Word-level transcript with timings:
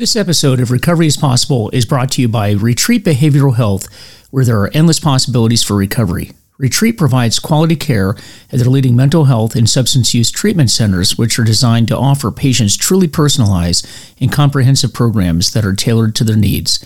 This 0.00 0.16
episode 0.16 0.60
of 0.60 0.70
Recovery 0.70 1.08
is 1.08 1.18
Possible 1.18 1.68
is 1.74 1.84
brought 1.84 2.10
to 2.12 2.22
you 2.22 2.28
by 2.28 2.52
Retreat 2.52 3.04
Behavioral 3.04 3.56
Health, 3.56 3.86
where 4.30 4.46
there 4.46 4.58
are 4.58 4.70
endless 4.72 4.98
possibilities 4.98 5.62
for 5.62 5.76
recovery. 5.76 6.30
Retreat 6.56 6.96
provides 6.96 7.38
quality 7.38 7.76
care 7.76 8.16
at 8.50 8.60
their 8.60 8.70
leading 8.70 8.96
mental 8.96 9.26
health 9.26 9.54
and 9.54 9.68
substance 9.68 10.14
use 10.14 10.30
treatment 10.30 10.70
centers, 10.70 11.18
which 11.18 11.38
are 11.38 11.44
designed 11.44 11.88
to 11.88 11.98
offer 11.98 12.30
patients 12.30 12.78
truly 12.78 13.08
personalized 13.08 13.86
and 14.18 14.32
comprehensive 14.32 14.94
programs 14.94 15.52
that 15.52 15.66
are 15.66 15.74
tailored 15.74 16.14
to 16.14 16.24
their 16.24 16.34
needs. 16.34 16.82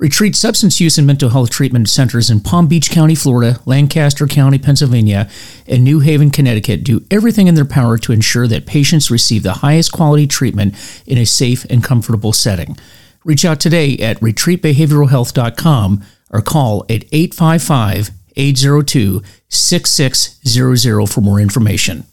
Retreat 0.00 0.34
substance 0.34 0.80
use 0.80 0.96
and 0.96 1.06
mental 1.06 1.28
health 1.28 1.50
treatment 1.50 1.86
centers 1.90 2.30
in 2.30 2.40
Palm 2.40 2.68
Beach 2.68 2.90
County, 2.90 3.14
Florida, 3.14 3.60
Lancaster 3.66 4.26
County, 4.26 4.56
Pennsylvania, 4.58 5.28
and 5.66 5.84
New 5.84 6.00
Haven, 6.00 6.30
Connecticut 6.30 6.82
do 6.82 7.04
everything 7.10 7.48
in 7.48 7.54
their 7.54 7.66
power 7.66 7.98
to 7.98 8.12
ensure 8.12 8.46
that 8.46 8.64
patients 8.64 9.10
receive 9.10 9.42
the 9.42 9.52
highest 9.60 9.92
quality 9.92 10.26
treatment 10.26 10.74
in 11.04 11.18
a 11.18 11.26
safe 11.26 11.66
and 11.68 11.84
comfortable 11.84 12.32
setting. 12.32 12.78
Reach 13.26 13.44
out 13.44 13.60
today 13.60 13.98
at 13.98 14.18
retreatbehavioralhealth.com 14.20 16.02
or 16.30 16.40
call 16.40 16.86
at 16.88 17.04
855 17.12 18.10
802 18.36 19.22
6600 19.50 21.06
for 21.06 21.20
more 21.20 21.38
information. 21.38 22.06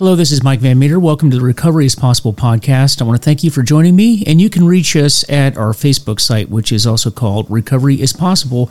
Hello, 0.00 0.16
this 0.16 0.32
is 0.32 0.42
Mike 0.42 0.60
Van 0.60 0.78
Meter. 0.78 0.98
Welcome 0.98 1.30
to 1.30 1.36
the 1.36 1.44
Recovery 1.44 1.84
is 1.84 1.94
Possible 1.94 2.32
podcast. 2.32 3.02
I 3.02 3.04
want 3.04 3.20
to 3.20 3.22
thank 3.22 3.44
you 3.44 3.50
for 3.50 3.62
joining 3.62 3.94
me, 3.94 4.24
and 4.26 4.40
you 4.40 4.48
can 4.48 4.64
reach 4.64 4.96
us 4.96 5.28
at 5.28 5.58
our 5.58 5.74
Facebook 5.74 6.20
site, 6.20 6.48
which 6.48 6.72
is 6.72 6.86
also 6.86 7.10
called 7.10 7.44
Recovery 7.50 8.00
is 8.00 8.14
Possible, 8.14 8.70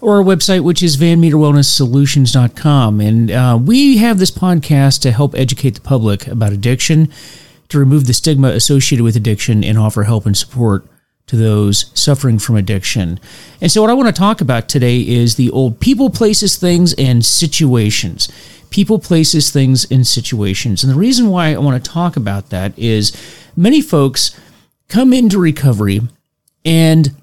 or 0.00 0.16
our 0.16 0.24
website, 0.24 0.62
which 0.62 0.82
is 0.82 0.96
vanmeterwellnesssolutions.com. 0.96 3.00
And 3.02 3.30
uh, 3.30 3.58
we 3.62 3.98
have 3.98 4.18
this 4.18 4.30
podcast 4.30 5.02
to 5.02 5.12
help 5.12 5.34
educate 5.34 5.74
the 5.74 5.82
public 5.82 6.26
about 6.26 6.54
addiction, 6.54 7.12
to 7.68 7.78
remove 7.78 8.06
the 8.06 8.14
stigma 8.14 8.48
associated 8.48 9.04
with 9.04 9.14
addiction, 9.14 9.62
and 9.62 9.76
offer 9.76 10.04
help 10.04 10.24
and 10.24 10.34
support 10.34 10.86
to 11.26 11.36
those 11.36 11.90
suffering 11.92 12.38
from 12.38 12.56
addiction. 12.56 13.20
And 13.60 13.70
so, 13.70 13.82
what 13.82 13.90
I 13.90 13.94
want 13.94 14.08
to 14.08 14.18
talk 14.18 14.40
about 14.40 14.70
today 14.70 15.00
is 15.00 15.36
the 15.36 15.50
old 15.50 15.80
people, 15.80 16.08
places, 16.08 16.56
things, 16.56 16.94
and 16.94 17.22
situations 17.22 18.30
people, 18.72 18.98
places, 18.98 19.50
things, 19.50 19.90
and 19.90 20.06
situations. 20.06 20.82
And 20.82 20.92
the 20.92 20.98
reason 20.98 21.28
why 21.28 21.52
I 21.52 21.58
want 21.58 21.82
to 21.82 21.90
talk 21.90 22.16
about 22.16 22.50
that 22.50 22.76
is 22.78 23.12
many 23.54 23.80
folks 23.80 24.38
come 24.88 25.12
into 25.12 25.38
recovery 25.38 26.00
and 26.64 27.14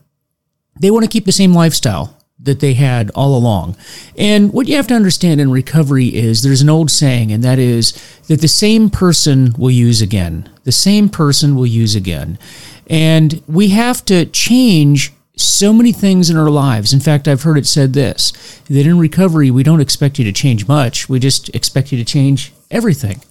they 0.79 0.91
want 0.91 1.03
to 1.03 1.09
keep 1.09 1.25
the 1.25 1.31
same 1.31 1.53
lifestyle 1.53 2.15
that 2.39 2.61
they 2.61 2.73
had 2.73 3.11
all 3.11 3.35
along. 3.35 3.75
And 4.17 4.53
what 4.53 4.67
you 4.67 4.75
have 4.77 4.87
to 4.87 4.93
understand 4.93 5.41
in 5.41 5.51
recovery 5.51 6.15
is 6.15 6.41
there's 6.41 6.61
an 6.61 6.69
old 6.69 6.89
saying, 6.89 7.31
and 7.31 7.43
that 7.43 7.59
is 7.59 7.91
that 8.27 8.39
the 8.39 8.47
same 8.47 8.89
person 8.89 9.53
will 9.57 9.71
use 9.71 10.01
again. 10.01 10.49
The 10.63 10.71
same 10.71 11.09
person 11.09 11.55
will 11.55 11.65
use 11.65 11.95
again. 11.95 12.39
And 12.87 13.43
we 13.47 13.69
have 13.69 14.05
to 14.05 14.25
change 14.25 15.13
so 15.41 15.73
many 15.73 15.91
things 15.91 16.29
in 16.29 16.37
our 16.37 16.49
lives. 16.49 16.93
In 16.93 16.99
fact, 16.99 17.27
I've 17.27 17.43
heard 17.43 17.57
it 17.57 17.67
said 17.67 17.93
this 17.93 18.31
that 18.69 18.85
in 18.85 18.99
recovery, 18.99 19.51
we 19.51 19.63
don't 19.63 19.81
expect 19.81 20.19
you 20.19 20.25
to 20.25 20.31
change 20.31 20.67
much, 20.67 21.09
we 21.09 21.19
just 21.19 21.53
expect 21.55 21.91
you 21.91 21.97
to 21.97 22.05
change 22.05 22.53
everything. 22.71 23.21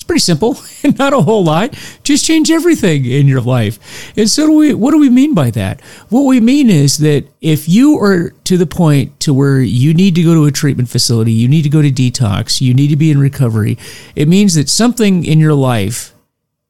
It's 0.00 0.06
pretty 0.06 0.20
simple, 0.20 0.56
not 0.98 1.12
a 1.12 1.20
whole 1.20 1.44
lot. 1.44 1.74
Just 2.04 2.24
change 2.24 2.50
everything 2.50 3.04
in 3.04 3.28
your 3.28 3.42
life. 3.42 4.16
And 4.16 4.30
so, 4.30 4.46
do 4.46 4.52
we, 4.52 4.72
what 4.72 4.92
do 4.92 4.98
we 4.98 5.10
mean 5.10 5.34
by 5.34 5.50
that? 5.50 5.82
What 6.08 6.22
we 6.22 6.40
mean 6.40 6.70
is 6.70 6.96
that 6.98 7.26
if 7.42 7.68
you 7.68 7.98
are 7.98 8.30
to 8.44 8.56
the 8.56 8.66
point 8.66 9.20
to 9.20 9.34
where 9.34 9.60
you 9.60 9.92
need 9.92 10.14
to 10.14 10.22
go 10.22 10.32
to 10.32 10.46
a 10.46 10.50
treatment 10.50 10.88
facility, 10.88 11.32
you 11.32 11.48
need 11.48 11.62
to 11.62 11.68
go 11.68 11.82
to 11.82 11.90
detox, 11.90 12.62
you 12.62 12.72
need 12.72 12.88
to 12.88 12.96
be 12.96 13.10
in 13.10 13.20
recovery, 13.20 13.76
it 14.16 14.26
means 14.26 14.54
that 14.54 14.70
something 14.70 15.26
in 15.26 15.38
your 15.38 15.54
life 15.54 16.14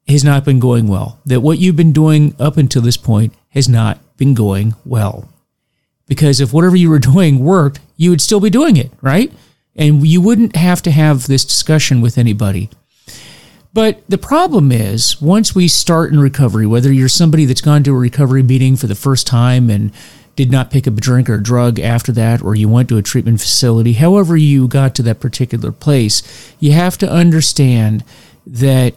has 0.08 0.24
not 0.24 0.44
been 0.44 0.58
going 0.58 0.88
well. 0.88 1.20
That 1.24 1.40
what 1.40 1.58
you've 1.58 1.76
been 1.76 1.92
doing 1.92 2.34
up 2.40 2.56
until 2.56 2.82
this 2.82 2.96
point 2.96 3.32
has 3.50 3.68
not 3.68 3.98
been 4.16 4.34
going 4.34 4.74
well. 4.84 5.28
Because 6.06 6.40
if 6.40 6.52
whatever 6.52 6.76
you 6.76 6.90
were 6.90 6.98
doing 7.12 7.38
worked, 7.38 7.80
you 7.96 8.10
would 8.10 8.20
still 8.20 8.40
be 8.40 8.50
doing 8.50 8.76
it, 8.76 8.90
right? 9.00 9.32
And 9.76 10.06
you 10.06 10.20
wouldn't 10.20 10.56
have 10.56 10.82
to 10.82 10.90
have 10.90 11.26
this 11.26 11.44
discussion 11.44 12.00
with 12.00 12.18
anybody. 12.18 12.70
But 13.72 14.02
the 14.08 14.18
problem 14.18 14.72
is, 14.72 15.22
once 15.22 15.54
we 15.54 15.68
start 15.68 16.12
in 16.12 16.18
recovery, 16.18 16.66
whether 16.66 16.92
you're 16.92 17.08
somebody 17.08 17.44
that's 17.44 17.60
gone 17.60 17.84
to 17.84 17.94
a 17.94 17.98
recovery 17.98 18.42
meeting 18.42 18.74
for 18.74 18.88
the 18.88 18.96
first 18.96 19.28
time 19.28 19.70
and 19.70 19.92
did 20.34 20.50
not 20.50 20.70
pick 20.70 20.88
up 20.88 20.96
a 20.96 21.00
drink 21.00 21.30
or 21.30 21.34
a 21.34 21.42
drug 21.42 21.78
after 21.78 22.10
that, 22.12 22.42
or 22.42 22.56
you 22.56 22.68
went 22.68 22.88
to 22.88 22.98
a 22.98 23.02
treatment 23.02 23.40
facility, 23.40 23.92
however 23.92 24.36
you 24.36 24.66
got 24.66 24.94
to 24.96 25.02
that 25.02 25.20
particular 25.20 25.70
place, 25.70 26.54
you 26.58 26.72
have 26.72 26.98
to 26.98 27.10
understand 27.10 28.02
that 28.44 28.94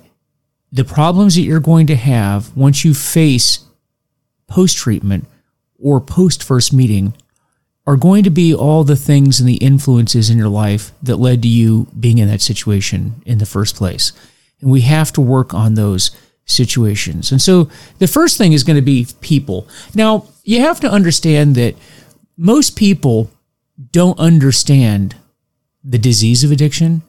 the 0.72 0.84
problems 0.84 1.36
that 1.36 1.42
you're 1.42 1.60
going 1.60 1.86
to 1.86 1.96
have 1.96 2.56
once 2.58 2.84
you 2.84 2.96
face 2.96 3.60
post 4.48 4.78
treatment 4.78 5.26
or 5.80 6.00
post 6.00 6.44
first 6.44 6.74
meeting 6.74 7.14
are 7.86 7.98
going 7.98 8.24
to 8.24 8.30
be 8.30 8.54
all 8.54 8.84
the 8.84 8.96
things 8.96 9.40
and 9.40 9.50
the 9.50 9.58
influences 9.58 10.30
in 10.30 10.38
your 10.38 10.50
life 10.50 10.92
that 11.02 11.18
led 11.18 11.42
to 11.42 11.48
you 11.48 11.88
being 12.00 12.18
in 12.18 12.30
that 12.30 12.42
situation 12.42 13.22
in 13.26 13.40
the 13.40 13.46
first 13.46 13.76
place. 13.76 14.14
And 14.62 14.72
we 14.72 14.82
have 14.82 15.12
to 15.14 15.22
work 15.22 15.54
on 15.54 15.74
those 15.74 16.12
situations. 16.46 17.32
And 17.32 17.42
so 17.42 17.70
the 18.00 18.08
first 18.08 18.38
thing 18.38 18.54
is 18.54 18.64
going 18.64 18.78
to 18.78 18.82
be 18.82 19.08
people. 19.22 19.68
Now, 19.94 20.28
you 20.44 20.62
have 20.62 20.80
to 20.82 20.90
understand 20.90 21.56
that 21.56 21.76
most 22.38 22.78
people 22.78 23.30
don't 23.92 24.20
understand 24.20 25.16
the 25.84 25.98
disease 25.98 26.44
of 26.44 26.52
addiction. 26.52 27.02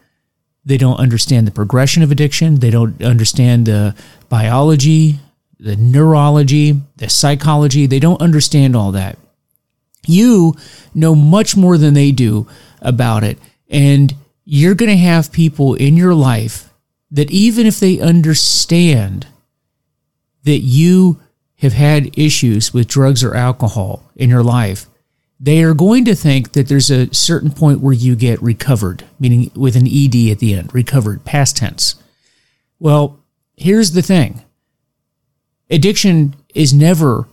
They 0.64 0.76
don't 0.76 0.98
understand 0.98 1.46
the 1.46 1.52
progression 1.52 2.02
of 2.02 2.10
addiction. 2.10 2.56
They 2.56 2.70
don't 2.70 3.00
understand 3.02 3.66
the 3.66 3.94
biology, 4.28 5.20
the 5.64 5.76
neurology, 5.76 6.78
the 6.97 7.08
psychology. 7.08 7.86
They 7.86 7.98
don't 7.98 8.20
understand 8.20 8.76
all 8.76 8.92
that. 8.92 9.19
You 10.06 10.54
know 10.94 11.14
much 11.14 11.56
more 11.56 11.78
than 11.78 11.94
they 11.94 12.12
do 12.12 12.47
about 12.82 13.25
it. 13.25 13.38
And 13.70 14.14
you're 14.44 14.75
going 14.75 14.91
to 14.91 14.97
have 14.97 15.32
people 15.32 15.75
in 15.75 15.97
your 15.97 16.14
life 16.14 16.70
that, 17.10 17.30
even 17.30 17.66
if 17.66 17.80
they 17.80 17.98
understand 17.98 19.26
that 20.42 20.58
you 20.58 21.19
have 21.56 21.72
had 21.72 22.19
issues 22.19 22.75
with 22.75 22.86
drugs 22.86 23.25
or 23.25 23.34
alcohol 23.34 24.02
in 24.16 24.28
your 24.28 24.42
life, 24.42 24.84
they 25.41 25.62
are 25.62 25.72
going 25.72 26.04
to 26.04 26.14
think 26.14 26.52
that 26.52 26.69
there's 26.69 26.91
a 26.91 27.12
certain 27.14 27.50
point 27.50 27.81
where 27.81 27.94
you 27.94 28.14
get 28.16 28.42
recovered, 28.42 29.04
meaning 29.19 29.50
with 29.54 29.76
an 29.76 29.86
ED 29.86 30.31
at 30.31 30.41
the 30.41 30.52
end, 30.54 30.75
recovered, 30.75 31.25
past 31.25 31.56
tense. 31.56 31.94
Well, 32.78 33.19
here's 33.56 33.92
the 33.92 34.02
thing 34.02 34.44
addiction 35.70 36.34
is 36.54 36.72
never 36.72 37.26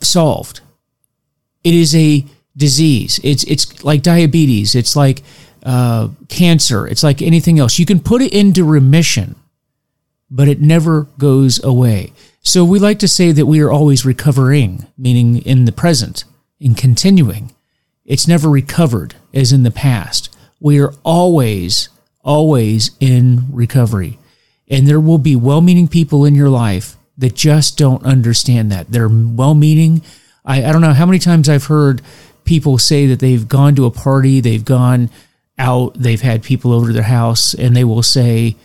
solved. 0.00 0.60
It 1.64 1.74
is 1.74 1.94
a 1.94 2.24
disease. 2.56 3.20
It's 3.22 3.44
it's 3.44 3.84
like 3.84 4.02
diabetes. 4.02 4.74
It's 4.74 4.96
like 4.96 5.22
uh, 5.62 6.08
cancer. 6.28 6.86
It's 6.86 7.02
like 7.02 7.22
anything 7.22 7.58
else. 7.58 7.78
You 7.78 7.86
can 7.86 8.00
put 8.00 8.22
it 8.22 8.32
into 8.32 8.64
remission, 8.64 9.36
but 10.30 10.48
it 10.48 10.60
never 10.60 11.02
goes 11.18 11.62
away. 11.62 12.12
So 12.42 12.64
we 12.64 12.78
like 12.78 12.98
to 13.00 13.08
say 13.08 13.32
that 13.32 13.46
we 13.46 13.60
are 13.60 13.70
always 13.70 14.04
recovering, 14.04 14.86
meaning 14.96 15.38
in 15.38 15.64
the 15.64 15.72
present, 15.72 16.24
in 16.60 16.74
continuing. 16.74 17.54
It's 18.04 18.28
never 18.28 18.48
recovered 18.48 19.16
as 19.34 19.52
in 19.52 19.64
the 19.64 19.70
past. 19.70 20.34
We 20.60 20.80
are 20.80 20.94
always, 21.04 21.90
always 22.22 22.92
in 23.00 23.44
recovery. 23.52 24.18
And 24.68 24.86
there 24.86 25.00
will 25.00 25.18
be 25.18 25.36
well 25.36 25.60
meaning 25.60 25.88
people 25.88 26.24
in 26.24 26.34
your 26.34 26.48
life 26.48 26.96
that 27.18 27.34
just 27.34 27.76
don't 27.76 28.04
understand 28.04 28.72
that. 28.72 28.90
They're 28.90 29.10
well 29.10 29.54
meaning. 29.54 30.02
I, 30.44 30.64
I 30.64 30.72
don't 30.72 30.80
know 30.80 30.94
how 30.94 31.06
many 31.06 31.18
times 31.18 31.48
I've 31.48 31.66
heard 31.66 32.00
people 32.44 32.78
say 32.78 33.06
that 33.06 33.20
they've 33.20 33.46
gone 33.46 33.74
to 33.74 33.84
a 33.84 33.90
party, 33.90 34.40
they've 34.40 34.64
gone 34.64 35.10
out, 35.58 35.94
they've 35.94 36.22
had 36.22 36.42
people 36.42 36.72
over 36.72 36.86
to 36.86 36.92
their 36.92 37.02
house, 37.02 37.52
and 37.52 37.76
they 37.76 37.84
will 37.84 38.02
say 38.02 38.56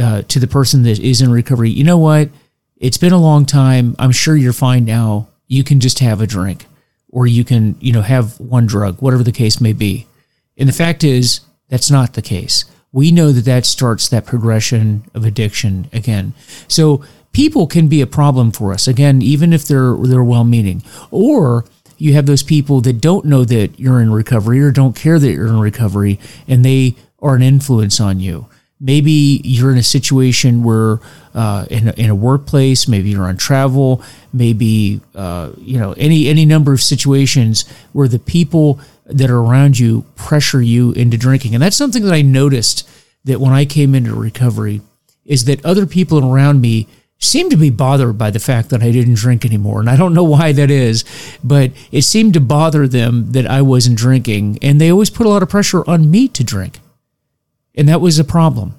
uh, 0.00 0.22
to 0.22 0.38
the 0.38 0.46
person 0.46 0.82
that 0.84 0.98
is 0.98 1.20
in 1.20 1.30
recovery, 1.30 1.70
you 1.70 1.84
know 1.84 1.98
what? 1.98 2.30
It's 2.76 2.98
been 2.98 3.12
a 3.12 3.20
long 3.20 3.46
time. 3.46 3.96
I'm 3.98 4.12
sure 4.12 4.36
you're 4.36 4.52
fine 4.52 4.84
now. 4.84 5.28
You 5.48 5.64
can 5.64 5.80
just 5.80 5.98
have 6.00 6.20
a 6.20 6.26
drink 6.26 6.66
or 7.08 7.26
you 7.26 7.44
can, 7.44 7.76
you 7.80 7.92
know, 7.92 8.02
have 8.02 8.38
one 8.38 8.66
drug, 8.66 9.00
whatever 9.00 9.22
the 9.22 9.32
case 9.32 9.60
may 9.60 9.72
be. 9.72 10.06
And 10.58 10.68
the 10.68 10.74
fact 10.74 11.02
is, 11.04 11.40
that's 11.68 11.90
not 11.90 12.14
the 12.14 12.22
case. 12.22 12.64
We 12.92 13.10
know 13.10 13.32
that 13.32 13.44
that 13.46 13.66
starts 13.66 14.08
that 14.08 14.26
progression 14.26 15.04
of 15.14 15.24
addiction 15.24 15.88
again. 15.92 16.34
So 16.68 17.04
people 17.36 17.66
can 17.66 17.86
be 17.86 18.00
a 18.00 18.06
problem 18.06 18.50
for 18.50 18.72
us 18.72 18.88
again 18.88 19.20
even 19.20 19.52
if 19.52 19.68
they're 19.68 19.94
they're 19.94 20.24
well-meaning. 20.24 20.82
Or 21.10 21.66
you 21.98 22.14
have 22.14 22.24
those 22.24 22.42
people 22.42 22.80
that 22.80 22.98
don't 23.02 23.26
know 23.26 23.44
that 23.44 23.78
you're 23.78 24.00
in 24.00 24.10
recovery 24.10 24.62
or 24.62 24.70
don't 24.70 24.96
care 24.96 25.18
that 25.18 25.30
you're 25.30 25.48
in 25.48 25.60
recovery 25.60 26.18
and 26.48 26.64
they 26.64 26.96
are 27.20 27.34
an 27.34 27.42
influence 27.42 28.00
on 28.00 28.20
you. 28.20 28.46
Maybe 28.80 29.42
you're 29.44 29.70
in 29.70 29.76
a 29.76 29.82
situation 29.82 30.62
where 30.62 31.00
uh, 31.34 31.66
in, 31.70 31.88
a, 31.88 31.92
in 31.92 32.08
a 32.08 32.14
workplace 32.14 32.88
maybe 32.88 33.10
you're 33.10 33.28
on 33.28 33.36
travel 33.36 34.02
maybe 34.32 35.02
uh, 35.14 35.50
you 35.58 35.78
know 35.78 35.92
any 35.98 36.28
any 36.28 36.46
number 36.46 36.72
of 36.72 36.80
situations 36.80 37.66
where 37.92 38.08
the 38.08 38.18
people 38.18 38.80
that 39.04 39.28
are 39.28 39.40
around 39.40 39.78
you 39.78 40.06
pressure 40.14 40.62
you 40.62 40.92
into 40.92 41.18
drinking. 41.18 41.52
And 41.52 41.62
that's 41.62 41.76
something 41.76 42.02
that 42.04 42.14
i 42.14 42.22
noticed 42.22 42.88
that 43.24 43.40
when 43.40 43.52
i 43.52 43.66
came 43.66 43.94
into 43.94 44.14
recovery 44.14 44.80
is 45.26 45.44
that 45.44 45.62
other 45.66 45.84
people 45.84 46.18
around 46.32 46.62
me 46.62 46.86
seemed 47.18 47.50
to 47.50 47.56
be 47.56 47.70
bothered 47.70 48.18
by 48.18 48.30
the 48.30 48.38
fact 48.38 48.70
that 48.70 48.82
I 48.82 48.92
didn't 48.92 49.14
drink 49.14 49.44
anymore. 49.44 49.80
And 49.80 49.88
I 49.88 49.96
don't 49.96 50.14
know 50.14 50.24
why 50.24 50.52
that 50.52 50.70
is, 50.70 51.04
but 51.42 51.72
it 51.90 52.02
seemed 52.02 52.34
to 52.34 52.40
bother 52.40 52.86
them 52.86 53.32
that 53.32 53.46
I 53.46 53.62
wasn't 53.62 53.98
drinking. 53.98 54.58
And 54.62 54.80
they 54.80 54.90
always 54.90 55.10
put 55.10 55.26
a 55.26 55.30
lot 55.30 55.42
of 55.42 55.48
pressure 55.48 55.88
on 55.88 56.10
me 56.10 56.28
to 56.28 56.44
drink. 56.44 56.80
And 57.74 57.88
that 57.88 58.00
was 58.00 58.18
a 58.18 58.24
problem. 58.24 58.74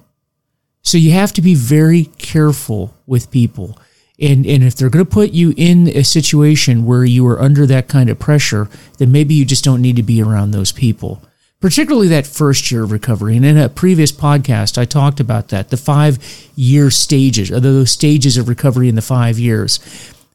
So 0.82 0.98
you 0.98 1.12
have 1.12 1.32
to 1.34 1.42
be 1.42 1.54
very 1.54 2.04
careful 2.04 2.94
with 3.06 3.30
people. 3.30 3.78
And, 4.20 4.46
and 4.46 4.64
if 4.64 4.74
they're 4.74 4.90
going 4.90 5.04
to 5.04 5.10
put 5.10 5.30
you 5.30 5.52
in 5.56 5.88
a 5.88 6.02
situation 6.02 6.86
where 6.86 7.04
you 7.04 7.26
are 7.26 7.40
under 7.40 7.66
that 7.66 7.88
kind 7.88 8.08
of 8.08 8.18
pressure, 8.18 8.68
then 8.98 9.12
maybe 9.12 9.34
you 9.34 9.44
just 9.44 9.64
don't 9.64 9.82
need 9.82 9.96
to 9.96 10.02
be 10.02 10.22
around 10.22 10.50
those 10.50 10.72
people 10.72 11.22
particularly 11.60 12.08
that 12.08 12.26
first 12.26 12.70
year 12.70 12.84
of 12.84 12.92
recovery. 12.92 13.36
And 13.36 13.44
in 13.44 13.56
a 13.56 13.68
previous 13.68 14.12
podcast, 14.12 14.78
I 14.78 14.84
talked 14.84 15.20
about 15.20 15.48
that 15.48 15.70
the 15.70 15.76
five 15.76 16.18
year 16.54 16.90
stages, 16.90 17.50
uh, 17.50 17.56
or 17.56 17.60
those 17.60 17.90
stages 17.90 18.36
of 18.36 18.48
recovery 18.48 18.88
in 18.88 18.94
the 18.94 19.02
five 19.02 19.38
years. 19.38 19.80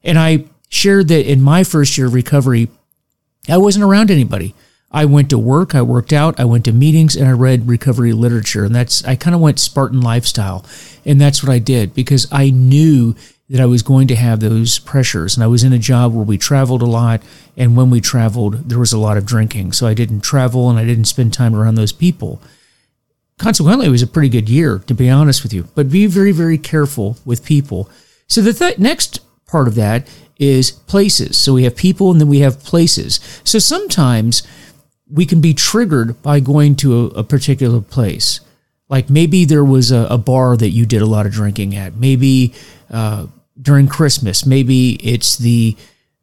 And 0.04 0.20
I 0.20 0.46
shared 0.70 1.08
that 1.10 1.30
in 1.30 1.42
my 1.42 1.64
first 1.64 1.98
year 1.98 2.08
of 2.08 2.14
recovery, 2.14 2.70
I 3.50 3.58
wasn't 3.58 3.86
around 3.86 4.12
anybody. 4.12 4.54
I 4.92 5.06
went 5.06 5.32
to 5.32 5.40
work, 5.40 5.74
I 5.74 5.82
worked 5.82 6.14
out, 6.14 6.40
I 6.40 6.46
went 6.46 6.66
to 6.66 6.72
meetings, 6.72 7.16
and 7.16 7.28
I 7.28 7.32
read 7.32 7.68
recovery 7.68 8.14
literature. 8.14 8.64
And 8.64 8.76
that's, 8.76 9.04
I 9.06 9.16
kind 9.16 9.34
of 9.34 9.42
went 9.42 9.60
Spartan 9.60 10.02
lifestyle. 10.02 10.64
And 11.04 11.20
that's 11.20 11.42
what 11.42 11.52
I 11.52 11.58
did 11.58 11.96
because 11.96 12.28
I 12.32 12.52
knew 12.52 13.16
that 13.50 13.62
I 13.62 13.66
was 13.66 13.84
going 13.84 14.08
to 14.08 14.16
have 14.16 14.40
those 14.40 14.80
pressures. 14.80 15.36
And 15.36 15.44
I 15.44 15.48
was 15.48 15.64
in 15.64 15.74
a 15.74 15.80
job 15.80 16.14
where 16.14 16.26
we 16.26 16.38
traveled 16.38 16.82
a 16.82 16.88
lot. 16.88 17.22
And 17.58 17.76
when 17.76 17.90
we 17.90 18.02
traveled, 18.02 18.70
there 18.70 18.80
was 18.80 18.94
a 18.94 18.98
lot 18.98 19.18
of 19.18 19.26
drinking. 19.26 19.74
So 19.74 19.86
I 19.86 19.94
didn't 19.94 20.22
travel 20.22 20.70
and 20.70 20.80
I 20.80 20.86
didn't 20.86 21.06
spend 21.06 21.34
time 21.34 21.56
around 21.56 21.76
those 21.76 21.92
people. 21.92 22.42
Consequently, 23.38 23.88
it 23.88 23.92
was 23.92 24.02
a 24.02 24.08
pretty 24.08 24.30
good 24.30 24.50
year, 24.50 24.80
to 24.80 24.94
be 24.94 25.10
honest 25.10 25.44
with 25.44 25.54
you. 25.54 25.68
But 25.76 25.90
be 25.90 26.06
very, 26.06 26.32
very 26.32 26.58
careful 26.58 27.18
with 27.26 27.46
people. 27.46 27.90
So 28.28 28.42
the 28.42 28.54
th- 28.54 28.80
next 28.80 29.20
part 29.46 29.68
of 29.68 29.76
that 29.76 30.08
is 30.40 30.72
places. 30.72 31.38
So 31.38 31.54
we 31.54 31.64
have 31.64 31.76
people 31.76 32.12
and 32.12 32.22
then 32.22 32.30
we 32.30 32.40
have 32.40 32.64
places. 32.64 33.20
So 33.44 33.60
sometimes 33.60 34.44
we 35.10 35.26
can 35.26 35.42
be 35.42 35.54
triggered 35.54 36.22
by 36.22 36.40
going 36.40 36.76
to 36.78 37.08
a, 37.08 37.20
a 37.20 37.24
particular 37.24 37.82
place. 37.82 38.40
Like 38.90 39.10
maybe 39.10 39.46
there 39.46 39.64
was 39.64 39.92
a, 39.92 40.08
a, 40.10 40.18
bar 40.18 40.58
that 40.58 40.70
you 40.70 40.86
did 40.86 41.02
a 41.02 41.06
lot 41.06 41.26
of 41.26 41.32
drinking 41.32 41.76
at. 41.76 41.96
Maybe 41.96 42.54
uh, 42.92 43.28
during 43.62 43.88
Christmas. 43.88 44.46
Maybe 44.46 44.94
it's 44.96 45.38
the 45.38 45.76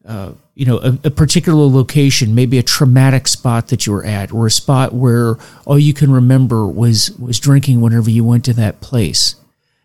uh, 0.04 0.32
you 0.54 0.66
know 0.66 0.78
a, 0.78 0.98
a, 1.04 1.10
particular 1.10 1.64
location, 1.64 2.34
maybe 2.34 2.58
a 2.58 2.62
traumatic 2.62 3.28
spot 3.28 3.68
that 3.68 3.86
you 3.86 3.92
were 3.92 4.04
at, 4.04 4.32
or 4.32 4.46
a 4.46 4.50
spot 4.50 4.92
where 4.92 5.36
all 5.64 5.78
you 5.78 5.94
can 5.94 6.12
remember 6.12 6.66
was 6.66 7.10
was 7.12 7.38
drinking 7.38 7.80
whenever 7.80 8.10
you 8.10 8.24
went 8.24 8.44
to 8.46 8.52
that 8.54 8.80
place. 8.80 9.36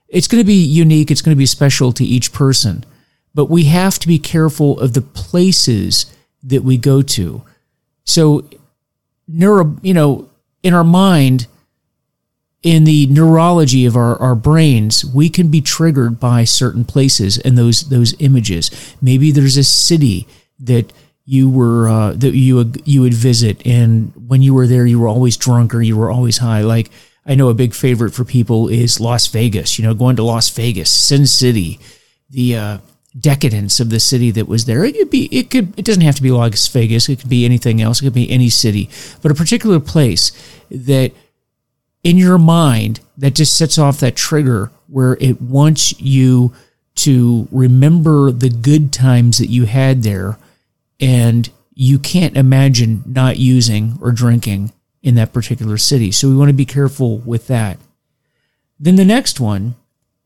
It's 0.08 0.28
going 0.28 0.42
to 0.42 0.48
be 0.48 0.64
unique. 0.64 1.12
It's 1.12 1.22
going 1.22 1.36
to 1.36 1.40
be 1.40 1.46
special 1.46 1.92
to 1.94 2.04
each 2.04 2.32
person, 2.32 2.86
but 3.34 3.50
we 3.50 3.66
have 3.66 4.00
to 4.00 4.08
be 4.08 4.20
careful 4.20 4.80
of 4.80 4.94
the 4.94 5.02
places 5.02 6.06
that 6.44 6.64
we 6.64 6.78
go 6.78 7.02
to. 7.02 7.44
So, 8.04 8.48
neuro, 9.28 9.78
you 9.82 9.94
know, 9.94 10.30
in 10.62 10.74
our 10.74 10.84
mind, 10.84 11.48
in 12.66 12.84
the 12.84 13.06
neurology 13.06 13.86
of 13.86 13.96
our, 13.96 14.20
our 14.20 14.34
brains, 14.34 15.06
we 15.06 15.30
can 15.30 15.50
be 15.50 15.62
triggered 15.62 16.20
by 16.20 16.44
certain 16.44 16.84
places 16.84 17.38
and 17.38 17.56
those 17.56 17.90
those 17.90 18.16
images. 18.20 18.72
Maybe 19.00 19.32
there's 19.32 19.56
a 19.56 19.64
city 19.64 20.28
that 20.60 20.92
you 21.26 21.48
were 21.48 21.88
uh, 21.88 22.14
that 22.14 22.34
you 22.34 22.74
you 22.84 23.02
would 23.02 23.14
visit, 23.14 23.64
and 23.68 24.12
when 24.28 24.42
you 24.42 24.56
were 24.56 24.66
there, 24.66 24.88
you 24.88 25.00
were 25.00 25.08
always 25.08 25.38
drunk 25.38 25.76
or 25.76 25.84
you 25.84 25.96
were 25.96 26.10
always 26.10 26.40
high. 26.40 26.62
Like 26.62 26.90
I 27.24 27.36
know 27.36 27.50
a 27.50 27.54
big 27.54 27.76
favorite 27.76 28.16
for 28.16 28.26
people 28.26 28.68
is 28.68 29.00
Las 29.00 29.28
Vegas. 29.28 29.78
You 29.78 29.86
know, 29.86 29.94
going 29.94 30.16
to 30.16 30.24
Las 30.24 30.50
Vegas, 30.50 30.90
Sin 30.90 31.28
City, 31.28 31.80
the 32.32 32.56
uh, 32.56 32.78
decadence 33.20 33.80
of 33.80 33.92
the 33.92 34.00
city 34.00 34.32
that 34.32 34.48
was 34.48 34.66
there. 34.66 34.84
It 34.84 34.98
could 34.98 35.12
be, 35.12 35.26
it 35.32 35.52
could, 35.52 35.78
it 35.78 35.86
doesn't 35.86 36.02
have 36.02 36.16
to 36.16 36.24
be 36.24 36.32
Las 36.32 36.68
Vegas. 36.70 37.08
It 37.10 37.20
could 37.20 37.30
be 37.30 37.46
anything 37.46 37.80
else. 37.80 38.02
It 38.02 38.06
could 38.06 38.14
be 38.14 38.30
any 38.32 38.50
city, 38.50 38.90
but 39.22 39.32
a 39.32 39.36
particular 39.36 39.80
place 39.80 40.32
that 40.70 41.14
in 42.06 42.20
your 42.20 42.38
mind 42.38 43.00
that 43.18 43.34
just 43.34 43.58
sets 43.58 43.80
off 43.80 44.00
that 44.00 44.16
trigger 44.16 44.72
where 44.88 45.18
it 45.20 45.42
wants 45.42 46.00
you 46.00 46.54
to 46.94 47.48
remember 47.52 48.32
the 48.32 48.50
good 48.50 48.94
times 48.94 49.40
that 49.40 49.48
you 49.48 49.66
had 49.66 50.04
there 50.04 50.38
and 51.00 51.50
you 51.74 51.98
can't 51.98 52.38
imagine 52.38 53.04
not 53.08 53.38
using 53.38 53.98
or 54.00 54.12
drinking 54.12 54.72
in 55.02 55.16
that 55.16 55.34
particular 55.34 55.78
city. 55.78 56.12
So 56.12 56.30
we 56.30 56.36
want 56.36 56.50
to 56.50 56.54
be 56.54 56.66
careful 56.66 57.18
with 57.18 57.48
that. 57.48 57.80
Then 58.80 58.98
the 58.98 59.04
next 59.04 59.40
one 59.40 59.76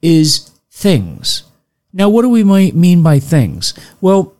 is 0.01 0.51
things. 0.69 1.43
Now, 1.93 2.09
what 2.09 2.23
do 2.23 2.29
we 2.29 2.43
might 2.43 2.75
mean 2.75 3.01
by 3.01 3.19
things? 3.19 3.73
Well, 4.01 4.33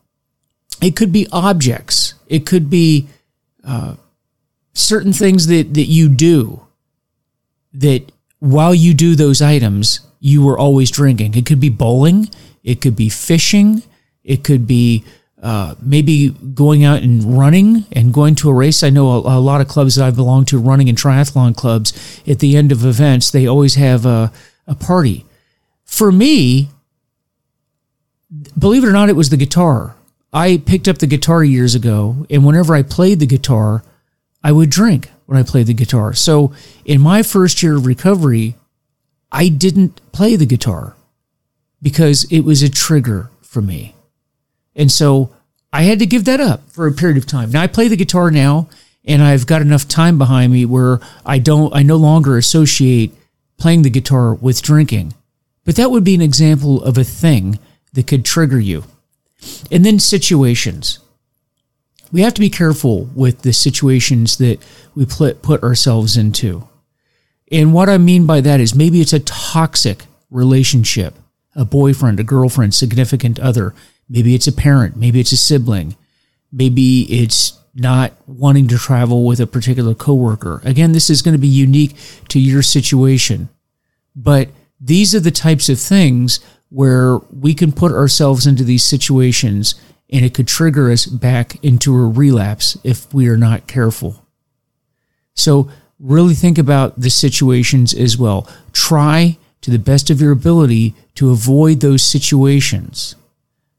it 0.82 0.98
could 0.98 1.14
be 1.14 1.26
objects. 1.32 2.16
It 2.28 2.46
could 2.46 2.70
be 2.70 3.08
uh, 3.64 3.96
certain 4.74 5.14
things 5.14 5.48
that, 5.48 5.74
that 5.74 5.86
you 5.86 6.10
do 6.10 6.66
that 7.74 8.12
while 8.40 8.74
you 8.74 8.94
do 8.94 9.16
those 9.16 9.42
items, 9.42 10.02
you 10.20 10.44
were 10.44 10.58
always 10.58 10.92
drinking. 10.92 11.36
It 11.36 11.46
could 11.46 11.60
be 11.60 11.70
bowling, 11.70 12.30
it 12.64 12.82
could 12.82 12.96
be 12.96 13.10
fishing, 13.10 13.84
it 14.24 14.44
could 14.44 14.68
be 14.68 15.04
uh, 15.42 15.76
maybe 15.82 16.30
going 16.30 16.84
out 16.84 17.02
and 17.02 17.38
running 17.38 17.86
and 17.94 18.14
going 18.14 18.36
to 18.36 18.50
a 18.50 18.54
race. 18.54 18.84
I 18.84 18.90
know 18.90 19.10
a, 19.10 19.38
a, 19.38 19.40
lot 19.40 19.62
of 19.62 19.70
clubs 19.70 19.96
that 19.96 20.06
I 20.06 20.12
belong 20.12 20.44
to, 20.46 20.60
running 20.60 20.90
and 20.90 20.98
triathlon 20.98 21.56
clubs, 21.56 22.22
at 22.28 22.40
the 22.40 22.58
end 22.58 22.74
of 22.74 22.86
events, 22.86 23.32
they 23.32 23.48
always 23.48 23.76
have 23.76 24.06
a, 24.06 24.34
a 24.68 24.76
party. 24.76 25.26
For 25.86 26.12
me, 26.12 26.70
believe 28.58 28.84
it 28.84 28.88
or 28.88 28.92
not, 28.92 29.08
it 29.08 29.16
was 29.16 29.30
the 29.30 29.38
guitar. 29.38 29.96
I 30.34 30.62
picked 30.64 30.88
up 30.88 30.98
the 30.98 31.08
guitar 31.08 31.44
years 31.44 31.74
ago, 31.74 32.28
and 32.30 32.46
whenever 32.46 32.76
I 32.76 32.84
played 32.84 33.20
the 33.20 33.26
guitar, 33.26 33.84
I 34.44 34.52
would 34.52 34.70
drink 34.70 35.10
when 35.30 35.38
I 35.38 35.44
played 35.44 35.68
the 35.68 35.76
guitar. 35.76 36.16
So 36.16 36.54
in 36.86 37.00
my 37.00 37.22
first 37.22 37.62
year 37.62 37.78
of 37.78 37.86
recovery, 37.86 38.56
I 39.32 39.48
didn't 39.48 40.02
play 40.12 40.36
the 40.36 40.48
guitar 40.48 40.96
because 41.84 42.24
it 42.32 42.40
was 42.40 42.64
a 42.64 42.70
trigger 42.70 43.30
for 43.44 43.62
me. 43.62 43.94
And 44.76 44.92
so 44.92 45.30
I 45.72 45.84
had 45.84 46.00
to 46.00 46.08
give 46.08 46.26
that 46.26 46.42
up 46.42 46.68
for 46.72 46.88
a 46.88 46.92
period 46.92 47.18
of 47.18 47.28
time. 47.28 47.52
Now 47.52 47.62
I 47.62 47.68
play 47.68 47.88
the 47.88 47.96
guitar 47.96 48.32
now 48.32 48.70
and 49.06 49.22
I've 49.22 49.46
got 49.46 49.62
enough 49.62 49.88
time 49.88 50.18
behind 50.18 50.52
me 50.52 50.66
where 50.66 51.00
I 51.24 51.38
don't 51.38 51.76
I 51.76 51.84
no 51.84 51.98
longer 51.98 52.36
associate 52.36 53.14
playing 53.60 53.84
the 53.84 53.92
guitar 53.92 54.34
with 54.34 54.64
drinking. 54.64 55.14
But 55.64 55.76
that 55.76 55.92
would 55.92 56.04
be 56.04 56.16
an 56.16 56.24
example 56.24 56.84
of 56.84 56.98
a 56.98 57.04
thing 57.04 57.60
that 57.94 58.08
could 58.08 58.26
trigger 58.26 58.60
you. 58.60 58.84
And 59.70 59.86
then 59.86 60.00
situations 60.00 60.98
we 62.12 62.22
have 62.22 62.34
to 62.34 62.42
be 62.42 62.50
careful 62.50 63.06
with 63.16 63.42
the 63.42 63.54
situations 63.54 64.38
that 64.38 64.60
we 64.96 65.06
put 65.06 65.64
ourselves 65.64 66.18
into. 66.18 66.68
And 67.52 67.74
what 67.74 67.90
I 67.90 67.98
mean 67.98 68.26
by 68.26 68.42
that 68.42 68.60
is 68.60 68.76
maybe 68.76 69.02
it's 69.02 69.14
a 69.14 69.20
toxic 69.20 70.06
relationship, 70.30 71.16
a 71.56 71.66
boyfriend, 71.66 72.20
a 72.20 72.24
girlfriend, 72.24 72.76
significant 72.76 73.40
other. 73.40 73.74
Maybe 74.08 74.36
it's 74.36 74.48
a 74.48 74.52
parent, 74.52 74.96
maybe 74.96 75.20
it's 75.20 75.32
a 75.32 75.38
sibling, 75.38 75.96
maybe 76.52 77.04
it's 77.04 77.58
not 77.76 78.14
wanting 78.28 78.68
to 78.68 78.78
travel 78.78 79.26
with 79.26 79.40
a 79.40 79.48
particular 79.48 79.94
coworker. 79.94 80.62
Again, 80.64 80.92
this 80.92 81.10
is 81.10 81.22
going 81.22 81.36
to 81.36 81.42
be 81.42 81.48
unique 81.48 81.96
to 82.30 82.40
your 82.40 82.62
situation. 82.62 83.50
But 84.16 84.50
these 84.82 85.14
are 85.14 85.20
the 85.20 85.32
types 85.32 85.70
of 85.70 85.80
things 85.80 86.40
where 86.70 87.18
we 87.32 87.54
can 87.54 87.72
put 87.72 87.92
ourselves 87.92 88.46
into 88.46 88.64
these 88.64 88.84
situations 88.84 89.76
and 90.10 90.26
it 90.26 90.34
could 90.34 90.48
trigger 90.48 90.92
us 90.92 91.06
back 91.06 91.64
into 91.64 91.96
a 91.96 92.08
relapse 92.08 92.78
if 92.84 93.14
we 93.14 93.28
are 93.28 93.38
not 93.38 93.68
careful. 93.68 94.26
So, 95.36 95.70
really 96.00 96.34
think 96.34 96.58
about 96.58 97.00
the 97.00 97.10
situations 97.10 97.94
as 97.94 98.18
well. 98.18 98.50
Try 98.74 99.38
to 99.62 99.72
the 99.72 99.80
best 99.80 100.10
of 100.10 100.22
your 100.22 100.32
ability 100.32 100.96
to 101.16 101.32
avoid 101.32 101.82
those 101.82 102.02
situations, 102.02 103.16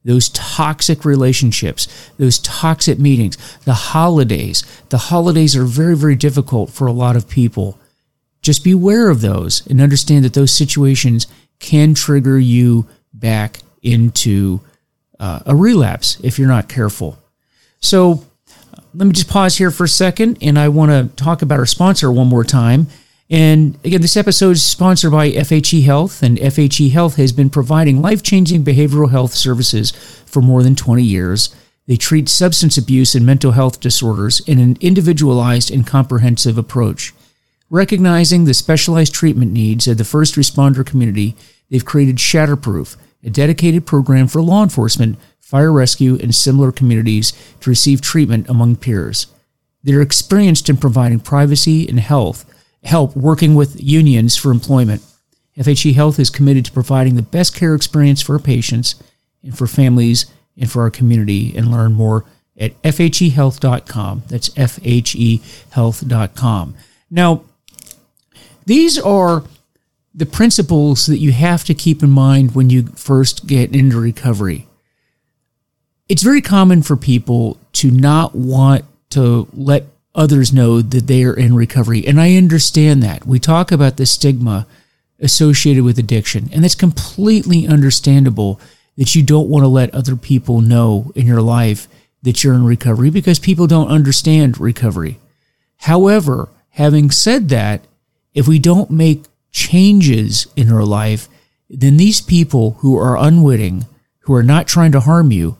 those 0.04 0.28
toxic 0.30 1.04
relationships, 1.04 2.10
those 2.18 2.38
toxic 2.38 2.98
meetings, 2.98 3.36
the 3.64 3.74
holidays. 3.74 4.62
The 4.90 4.98
holidays 4.98 5.56
are 5.56 5.64
very, 5.64 5.96
very 5.96 6.16
difficult 6.16 6.70
for 6.70 6.86
a 6.86 6.92
lot 6.92 7.16
of 7.16 7.28
people. 7.28 7.78
Just 8.42 8.64
be 8.64 8.72
aware 8.72 9.10
of 9.10 9.20
those 9.20 9.66
and 9.66 9.80
understand 9.80 10.24
that 10.24 10.34
those 10.34 10.52
situations 10.52 11.26
can 11.58 11.94
trigger 11.94 12.38
you 12.38 12.86
back 13.12 13.58
into 13.82 14.60
uh, 15.20 15.40
a 15.46 15.54
relapse 15.54 16.18
if 16.24 16.38
you're 16.38 16.48
not 16.48 16.68
careful. 16.68 17.18
So 17.78 18.24
let 18.92 19.06
me 19.06 19.12
just 19.12 19.28
pause 19.28 19.56
here 19.56 19.70
for 19.70 19.84
a 19.84 19.88
second 19.88 20.38
and 20.42 20.58
I 20.58 20.68
want 20.68 20.90
to 20.90 21.14
talk 21.22 21.42
about 21.42 21.60
our 21.60 21.66
sponsor 21.66 22.10
one 22.10 22.26
more 22.26 22.44
time. 22.44 22.88
And 23.30 23.78
again, 23.84 24.00
this 24.00 24.16
episode 24.16 24.52
is 24.52 24.64
sponsored 24.64 25.12
by 25.12 25.30
FHE 25.30 25.84
Health, 25.84 26.20
and 26.20 26.36
FHE 26.36 26.90
Health 26.90 27.14
has 27.14 27.30
been 27.30 27.48
providing 27.48 28.02
life 28.02 28.24
changing 28.24 28.64
behavioral 28.64 29.12
health 29.12 29.34
services 29.34 29.92
for 30.26 30.42
more 30.42 30.64
than 30.64 30.74
20 30.74 31.04
years. 31.04 31.54
They 31.86 31.96
treat 31.96 32.28
substance 32.28 32.76
abuse 32.76 33.14
and 33.14 33.24
mental 33.24 33.52
health 33.52 33.78
disorders 33.78 34.40
in 34.48 34.58
an 34.58 34.76
individualized 34.80 35.70
and 35.70 35.86
comprehensive 35.86 36.58
approach. 36.58 37.14
Recognizing 37.70 38.44
the 38.44 38.54
specialized 38.54 39.14
treatment 39.14 39.52
needs 39.52 39.86
of 39.86 39.96
the 39.96 40.04
first 40.04 40.34
responder 40.34 40.84
community, 40.84 41.36
they've 41.70 41.84
created 41.84 42.16
Shatterproof, 42.16 42.96
a 43.24 43.30
dedicated 43.30 43.86
program 43.86 44.26
for 44.26 44.42
law 44.42 44.62
enforcement, 44.62 45.18
fire 45.38 45.72
rescue, 45.72 46.18
and 46.22 46.34
similar 46.34 46.72
communities 46.72 47.32
to 47.60 47.70
receive 47.70 48.00
treatment 48.00 48.48
among 48.48 48.76
peers. 48.76 49.26
They're 49.82 50.02
experienced 50.02 50.68
in 50.68 50.76
providing 50.76 51.20
privacy 51.20 51.88
and 51.88 52.00
health 52.00 52.44
help 52.84 53.16
working 53.16 53.54
with 53.54 53.82
unions 53.82 54.36
for 54.36 54.50
employment. 54.50 55.02
FHE 55.56 55.94
Health 55.94 56.18
is 56.18 56.30
committed 56.30 56.64
to 56.64 56.72
providing 56.72 57.16
the 57.16 57.22
best 57.22 57.54
care 57.54 57.74
experience 57.74 58.22
for 58.22 58.38
patients 58.38 58.94
and 59.42 59.56
for 59.56 59.66
families 59.66 60.26
and 60.56 60.70
for 60.70 60.82
our 60.82 60.90
community 60.90 61.56
and 61.56 61.70
learn 61.70 61.92
more 61.92 62.24
at 62.58 62.80
fhehealth.com. 62.82 64.22
That's 64.28 64.48
fhehealth.com. 64.50 66.74
Now, 67.10 67.44
these 68.66 68.98
are 68.98 69.44
the 70.14 70.26
principles 70.26 71.06
that 71.06 71.18
you 71.18 71.32
have 71.32 71.64
to 71.64 71.74
keep 71.74 72.02
in 72.02 72.10
mind 72.10 72.54
when 72.54 72.70
you 72.70 72.86
first 72.96 73.46
get 73.46 73.74
into 73.74 74.00
recovery. 74.00 74.66
It's 76.08 76.22
very 76.22 76.40
common 76.40 76.82
for 76.82 76.96
people 76.96 77.58
to 77.74 77.90
not 77.90 78.34
want 78.34 78.84
to 79.10 79.48
let 79.52 79.86
others 80.14 80.52
know 80.52 80.82
that 80.82 81.06
they 81.06 81.22
are 81.22 81.34
in 81.34 81.54
recovery. 81.54 82.04
And 82.06 82.20
I 82.20 82.36
understand 82.36 83.02
that. 83.02 83.24
We 83.24 83.38
talk 83.38 83.70
about 83.70 83.96
the 83.96 84.06
stigma 84.06 84.66
associated 85.20 85.84
with 85.84 85.98
addiction, 85.98 86.48
and 86.52 86.64
that's 86.64 86.74
completely 86.74 87.66
understandable 87.66 88.60
that 88.96 89.14
you 89.14 89.22
don't 89.22 89.48
want 89.48 89.62
to 89.62 89.68
let 89.68 89.94
other 89.94 90.16
people 90.16 90.60
know 90.60 91.12
in 91.14 91.26
your 91.26 91.42
life 91.42 91.86
that 92.22 92.42
you're 92.42 92.54
in 92.54 92.64
recovery 92.64 93.10
because 93.10 93.38
people 93.38 93.66
don't 93.66 93.88
understand 93.88 94.60
recovery. 94.60 95.18
However, 95.78 96.48
having 96.70 97.10
said 97.10 97.48
that, 97.50 97.82
if 98.34 98.46
we 98.46 98.58
don't 98.58 98.90
make 98.90 99.24
changes 99.50 100.46
in 100.56 100.68
her 100.68 100.84
life, 100.84 101.28
then 101.68 101.96
these 101.96 102.20
people 102.20 102.72
who 102.80 102.96
are 102.96 103.16
unwitting, 103.16 103.86
who 104.20 104.34
are 104.34 104.42
not 104.42 104.66
trying 104.66 104.92
to 104.92 105.00
harm 105.00 105.30
you, 105.30 105.58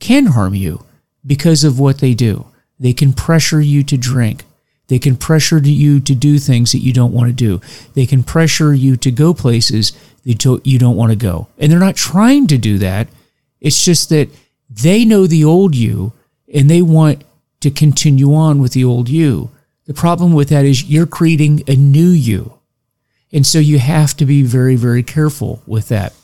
can 0.00 0.26
harm 0.26 0.54
you 0.54 0.84
because 1.24 1.64
of 1.64 1.78
what 1.78 1.98
they 1.98 2.14
do. 2.14 2.46
They 2.78 2.92
can 2.92 3.12
pressure 3.12 3.60
you 3.60 3.82
to 3.84 3.96
drink. 3.96 4.44
They 4.88 4.98
can 4.98 5.16
pressure 5.16 5.58
you 5.58 5.98
to 6.00 6.14
do 6.14 6.38
things 6.38 6.72
that 6.72 6.78
you 6.78 6.92
don't 6.92 7.12
want 7.12 7.28
to 7.28 7.34
do. 7.34 7.60
They 7.94 8.06
can 8.06 8.22
pressure 8.22 8.72
you 8.72 8.96
to 8.98 9.10
go 9.10 9.34
places 9.34 9.92
that 10.24 10.44
you 10.64 10.78
don't 10.78 10.96
want 10.96 11.10
to 11.10 11.16
go. 11.16 11.48
And 11.58 11.72
they're 11.72 11.78
not 11.78 11.96
trying 11.96 12.46
to 12.48 12.58
do 12.58 12.78
that. 12.78 13.08
It's 13.60 13.84
just 13.84 14.10
that 14.10 14.28
they 14.68 15.04
know 15.04 15.26
the 15.26 15.44
old 15.44 15.74
you 15.74 16.12
and 16.52 16.70
they 16.70 16.82
want 16.82 17.24
to 17.60 17.70
continue 17.70 18.34
on 18.34 18.60
with 18.60 18.72
the 18.72 18.84
old 18.84 19.08
you. 19.08 19.50
The 19.86 19.94
problem 19.94 20.34
with 20.34 20.50
that 20.50 20.64
is 20.64 20.84
you're 20.84 21.06
creating 21.06 21.62
a 21.66 21.74
new 21.74 22.08
you. 22.08 22.55
And 23.36 23.46
so 23.46 23.58
you 23.58 23.78
have 23.78 24.16
to 24.16 24.24
be 24.24 24.42
very, 24.42 24.76
very 24.76 25.02
careful 25.02 25.62
with 25.66 25.88
that. 25.88 26.14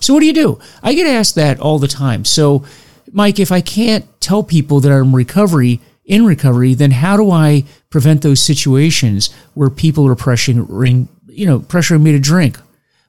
So, 0.00 0.14
what 0.14 0.20
do 0.20 0.26
you 0.26 0.32
do? 0.32 0.58
I 0.82 0.94
get 0.94 1.06
asked 1.06 1.34
that 1.34 1.60
all 1.60 1.78
the 1.78 1.86
time. 1.86 2.24
So, 2.24 2.64
Mike, 3.12 3.38
if 3.38 3.52
I 3.52 3.60
can't 3.60 4.06
tell 4.22 4.42
people 4.42 4.80
that 4.80 4.90
I'm 4.90 5.14
recovery, 5.14 5.82
in 6.06 6.24
recovery, 6.24 6.72
then 6.72 6.90
how 6.90 7.18
do 7.18 7.30
I 7.30 7.64
prevent 7.90 8.22
those 8.22 8.40
situations 8.40 9.30
where 9.52 9.68
people 9.68 10.08
are 10.08 10.16
pressuring, 10.16 11.08
you 11.26 11.44
know, 11.44 11.60
pressuring 11.60 12.00
me 12.00 12.12
to 12.12 12.18
drink? 12.18 12.58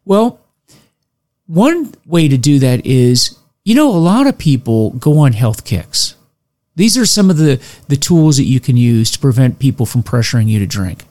Well, 0.03 0.41
one 1.47 1.93
way 2.05 2.27
to 2.27 2.37
do 2.37 2.59
that 2.59 2.85
is, 2.85 3.39
you 3.63 3.75
know, 3.75 3.87
a 3.87 3.95
lot 3.95 4.27
of 4.27 4.37
people 4.37 4.89
go 4.89 5.19
on 5.19 5.31
health 5.31 5.63
kicks. 5.63 6.15
These 6.75 6.97
are 6.97 7.05
some 7.05 7.29
of 7.29 7.37
the, 7.37 7.61
the 7.87 7.95
tools 7.95 8.35
that 8.35 8.43
you 8.43 8.59
can 8.59 8.75
use 8.75 9.09
to 9.11 9.19
prevent 9.19 9.59
people 9.59 9.85
from 9.85 10.03
pressuring 10.03 10.49
you 10.49 10.59
to 10.59 10.67
drink. 10.67 11.05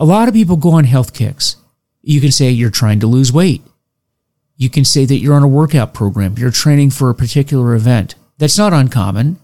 A 0.00 0.06
lot 0.06 0.28
of 0.28 0.34
people 0.34 0.56
go 0.56 0.70
on 0.70 0.84
health 0.84 1.12
kicks. 1.12 1.56
You 2.00 2.22
can 2.22 2.32
say 2.32 2.50
you're 2.50 2.70
trying 2.70 3.00
to 3.00 3.06
lose 3.06 3.30
weight. 3.32 3.62
You 4.56 4.70
can 4.70 4.84
say 4.84 5.04
that 5.04 5.18
you're 5.18 5.34
on 5.34 5.42
a 5.42 5.48
workout 5.48 5.94
program, 5.94 6.36
you're 6.38 6.50
training 6.50 6.90
for 6.90 7.10
a 7.10 7.14
particular 7.14 7.74
event. 7.74 8.14
That's 8.38 8.58
not 8.58 8.72
uncommon. 8.72 9.38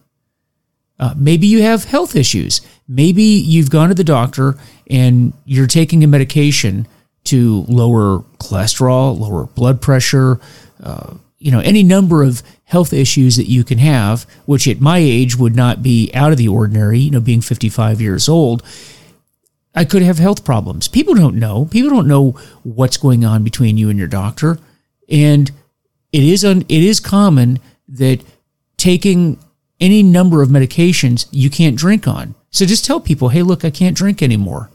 Uh, 0.98 1.14
maybe 1.16 1.46
you 1.46 1.62
have 1.62 1.84
health 1.84 2.16
issues. 2.16 2.62
Maybe 2.88 3.22
you've 3.22 3.70
gone 3.70 3.90
to 3.90 3.94
the 3.94 4.02
doctor 4.02 4.54
and 4.88 5.34
you're 5.44 5.66
taking 5.66 6.02
a 6.02 6.06
medication 6.06 6.88
to 7.24 7.66
lower 7.68 8.20
cholesterol, 8.38 9.18
lower 9.18 9.44
blood 9.44 9.82
pressure, 9.82 10.40
uh, 10.82 11.14
you 11.38 11.50
know, 11.50 11.60
any 11.60 11.82
number 11.82 12.22
of 12.22 12.42
health 12.64 12.94
issues 12.94 13.36
that 13.36 13.48
you 13.48 13.62
can 13.62 13.78
have, 13.78 14.22
which 14.46 14.66
at 14.66 14.80
my 14.80 14.98
age 14.98 15.36
would 15.36 15.54
not 15.54 15.82
be 15.82 16.10
out 16.14 16.32
of 16.32 16.38
the 16.38 16.48
ordinary, 16.48 16.98
you 16.98 17.10
know, 17.10 17.20
being 17.20 17.42
55 17.42 18.00
years 18.00 18.28
old. 18.28 18.62
I 19.76 19.84
could 19.84 20.02
have 20.02 20.18
health 20.18 20.44
problems. 20.44 20.88
People 20.88 21.14
don't 21.14 21.36
know. 21.36 21.66
People 21.66 21.90
don't 21.90 22.08
know 22.08 22.30
what's 22.62 22.96
going 22.96 23.24
on 23.24 23.44
between 23.44 23.76
you 23.76 23.90
and 23.90 23.98
your 23.98 24.08
doctor. 24.08 24.58
And 25.08 25.50
it 26.12 26.22
is 26.22 26.44
un, 26.44 26.62
it 26.62 26.82
is 26.82 26.98
common 26.98 27.58
that 27.88 28.24
taking 28.78 29.38
any 29.78 30.02
number 30.02 30.42
of 30.42 30.48
medications 30.48 31.28
you 31.30 31.50
can't 31.50 31.76
drink 31.76 32.08
on. 32.08 32.34
So 32.50 32.64
just 32.64 32.86
tell 32.86 33.00
people, 33.00 33.28
hey, 33.28 33.42
look, 33.42 33.64
I 33.64 33.70
can't 33.70 33.96
drink 33.96 34.22
anymore. 34.22 34.70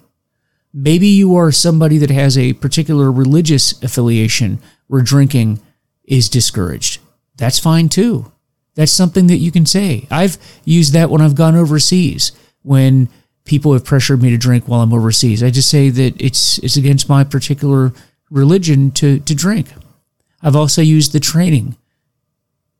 Maybe 0.71 1.07
you 1.07 1.35
are 1.35 1.51
somebody 1.51 1.97
that 1.97 2.11
has 2.11 2.37
a 2.37 2.53
particular 2.53 3.11
religious 3.11 3.81
affiliation 3.81 4.59
where 4.87 5.01
drinking 5.01 5.59
is 6.03 6.29
discouraged. 6.29 7.01
That's 7.35 7.59
fine 7.59 7.89
too. 7.89 8.31
That's 8.75 8.91
something 8.91 9.27
that 9.27 9.37
you 9.37 9.51
can 9.51 9.65
say. 9.65 10.07
I've 10.11 10.37
used 10.63 10.93
that 10.93 11.09
when 11.09 11.21
I've 11.21 11.35
gone 11.35 11.55
overseas, 11.55 12.31
when 12.61 13.09
people 13.45 13.73
have 13.73 13.85
pressured 13.85 14.21
me 14.21 14.29
to 14.29 14.37
drink 14.37 14.67
while 14.67 14.81
I'm 14.81 14.93
overseas. 14.93 15.43
I 15.43 15.49
just 15.49 15.69
say 15.69 15.89
that 15.89 16.19
it's 16.21 16.57
it's 16.59 16.77
against 16.77 17.09
my 17.09 17.23
particular 17.23 17.93
religion 18.29 18.91
to 18.91 19.19
to 19.19 19.35
drink. 19.35 19.67
I've 20.41 20.55
also 20.55 20.81
used 20.81 21.11
the 21.11 21.19
training 21.19 21.75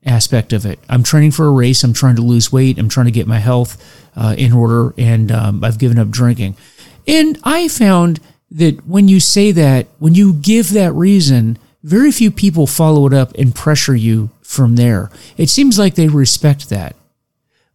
aspect 0.04 0.52
of 0.52 0.66
it. 0.66 0.80
I'm 0.88 1.02
training 1.02 1.30
for 1.30 1.46
a 1.46 1.50
race. 1.50 1.84
I'm 1.84 1.92
trying 1.92 2.16
to 2.16 2.22
lose 2.22 2.50
weight. 2.50 2.78
I'm 2.78 2.88
trying 2.88 3.06
to 3.06 3.12
get 3.12 3.26
my 3.26 3.38
health 3.38 3.82
uh, 4.16 4.34
in 4.36 4.52
order, 4.52 4.94
and 4.98 5.30
um, 5.30 5.62
I've 5.64 5.78
given 5.78 5.98
up 5.98 6.08
drinking. 6.08 6.56
And 7.06 7.38
I 7.44 7.68
found 7.68 8.20
that 8.50 8.86
when 8.86 9.08
you 9.08 9.20
say 9.20 9.52
that, 9.52 9.86
when 9.98 10.14
you 10.14 10.34
give 10.34 10.70
that 10.70 10.92
reason, 10.92 11.58
very 11.82 12.12
few 12.12 12.30
people 12.30 12.66
follow 12.66 13.06
it 13.06 13.12
up 13.12 13.32
and 13.34 13.54
pressure 13.54 13.94
you 13.94 14.30
from 14.42 14.76
there. 14.76 15.10
It 15.36 15.48
seems 15.48 15.78
like 15.78 15.94
they 15.94 16.08
respect 16.08 16.68
that. 16.68 16.94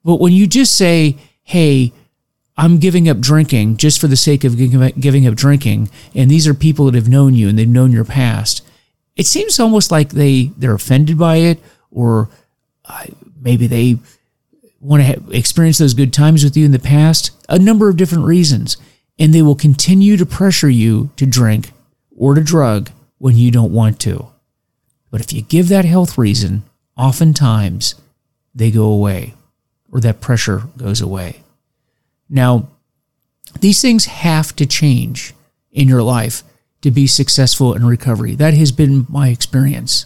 But 0.04 0.20
when 0.20 0.34
you 0.34 0.48
just 0.48 0.78
say, 0.78 1.18
hey, 1.44 1.92
I'm 2.58 2.80
giving 2.80 3.08
up 3.08 3.20
drinking 3.20 3.78
just 3.78 4.02
for 4.02 4.08
the 4.08 4.16
sake 4.18 4.44
of 4.44 4.58
giving 4.58 5.28
up 5.28 5.36
drinking, 5.36 5.90
and 6.16 6.30
these 6.30 6.48
are 6.48 6.54
people 6.54 6.86
that 6.86 6.96
have 6.96 7.08
known 7.08 7.36
you 7.36 7.48
and 7.48 7.58
they've 7.58 7.68
known 7.68 7.92
your 7.92 8.06
past, 8.06 8.68
it 9.16 9.26
seems 9.28 9.60
almost 9.60 9.92
like 9.92 10.10
they, 10.10 10.52
they're 10.58 10.74
offended 10.74 11.18
by 11.18 11.38
it 11.38 11.60
or 11.92 12.30
uh, 12.86 13.06
maybe 13.40 13.68
they 13.68 13.98
want 14.80 15.04
to 15.04 15.32
experience 15.32 15.78
those 15.78 15.94
good 15.94 16.14
times 16.14 16.44
with 16.44 16.56
you 16.56 16.66
in 16.66 16.72
the 16.72 16.80
past, 16.80 17.32
a 17.50 17.60
number 17.60 17.90
of 17.90 17.98
different 17.98 18.26
reasons. 18.26 18.78
And 19.20 19.34
they 19.34 19.42
will 19.42 19.56
continue 19.56 20.18
to 20.18 20.26
pressure 20.26 20.70
you 20.70 21.10
to 21.16 21.26
drink 21.26 21.72
or 22.16 22.36
to 22.36 22.42
drug 22.42 22.92
when 23.18 23.36
you 23.36 23.50
don't 23.50 23.74
want 23.74 24.00
to. 24.02 24.28
But 25.10 25.22
if 25.22 25.34
you 25.34 25.42
give 25.42 25.70
that 25.70 25.86
health 25.86 26.18
reason, 26.18 26.64
oftentimes 26.96 27.96
they 28.54 28.70
go 28.70 28.86
away 28.86 29.34
or 29.92 30.00
that 30.02 30.22
pressure 30.22 30.64
goes 30.78 31.02
away. 31.02 31.42
Now, 32.30 32.70
these 33.60 33.82
things 33.82 34.06
have 34.06 34.56
to 34.58 34.66
change 34.66 35.34
in 35.72 35.88
your 35.88 36.04
life 36.04 36.44
to 36.82 36.92
be 36.92 37.08
successful 37.08 37.74
in 37.74 37.86
recovery. 37.86 38.36
That 38.36 38.54
has 38.54 38.72
been 38.72 39.06
my 39.10 39.30
experience. 39.30 40.06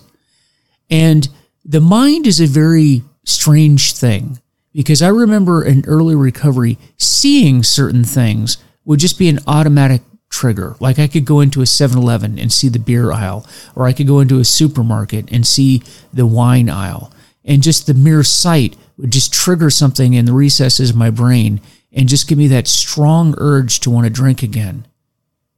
And 0.90 1.28
the 1.66 1.82
mind 1.82 2.28
is 2.28 2.40
a 2.40 2.48
very 2.48 3.04
strange 3.24 3.94
thing 3.94 4.40
because 4.74 5.02
I 5.02 5.10
remember 5.10 5.64
in 5.64 5.86
early 5.86 6.16
recovery 6.16 6.78
seeing 6.98 7.64
certain 7.64 8.04
things 8.04 8.58
would 8.86 9.00
just 9.00 9.20
be 9.20 9.30
an 9.30 9.40
automatic 9.48 10.02
trigger. 10.30 10.76
Like 10.80 10.98
I 10.98 11.08
could 11.08 11.26
go 11.26 11.40
into 11.42 11.62
a 11.62 11.66
7 11.66 11.98
Eleven 11.98 12.40
and 12.40 12.52
see 12.52 12.70
the 12.70 12.80
beer 12.80 13.12
aisle, 13.12 13.46
or 13.76 13.86
I 13.86 13.94
could 13.94 14.08
go 14.08 14.20
into 14.20 14.40
a 14.40 14.46
supermarket 14.46 15.32
and 15.32 15.46
see 15.46 15.84
the 16.14 16.26
wine 16.26 16.70
aisle. 16.70 17.12
And 17.44 17.62
just 17.62 17.86
the 17.86 17.94
mere 17.94 18.24
sight 18.24 18.76
would 18.98 19.12
just 19.12 19.34
trigger 19.34 19.70
something 19.70 20.14
in 20.14 20.26
the 20.26 20.34
recesses 20.34 20.92
of 20.92 20.96
my 20.96 21.10
brain 21.10 21.60
and 21.94 22.10
just 22.10 22.28
give 22.28 22.38
me 22.38 22.48
that 22.48 22.68
strong 22.68 23.36
urge 23.38 23.80
to 23.82 23.90
want 23.90 24.06
to 24.06 24.10
drink 24.10 24.44
again. 24.44 24.86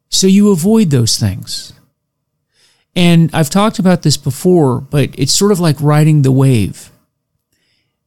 So 0.10 0.28
you 0.28 0.52
avoid 0.52 0.90
those 0.90 1.18
things. 1.18 1.74
And 2.96 3.30
I've 3.34 3.50
talked 3.50 3.80
about 3.80 4.04
this 4.04 4.18
before, 4.18 4.80
but 4.80 5.10
it's 5.18 5.34
sort 5.34 5.52
of 5.52 5.60
like 5.60 5.76
riding 5.80 6.22
the 6.22 6.32
wave. 6.32 6.92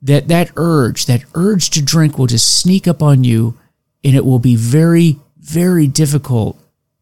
That 0.02 0.28
that 0.28 0.50
urge, 0.56 1.06
that 1.06 1.25
urge 1.35 1.71
to 1.71 1.83
drink 1.83 2.18
will 2.18 2.26
just 2.26 2.61
sneak 2.61 2.87
up 2.87 3.02
on 3.02 3.25
you 3.25 3.59
and 4.04 4.14
it 4.14 4.25
will 4.25 4.38
be 4.38 4.54
very 4.56 5.18
very 5.38 5.87
difficult 5.87 6.59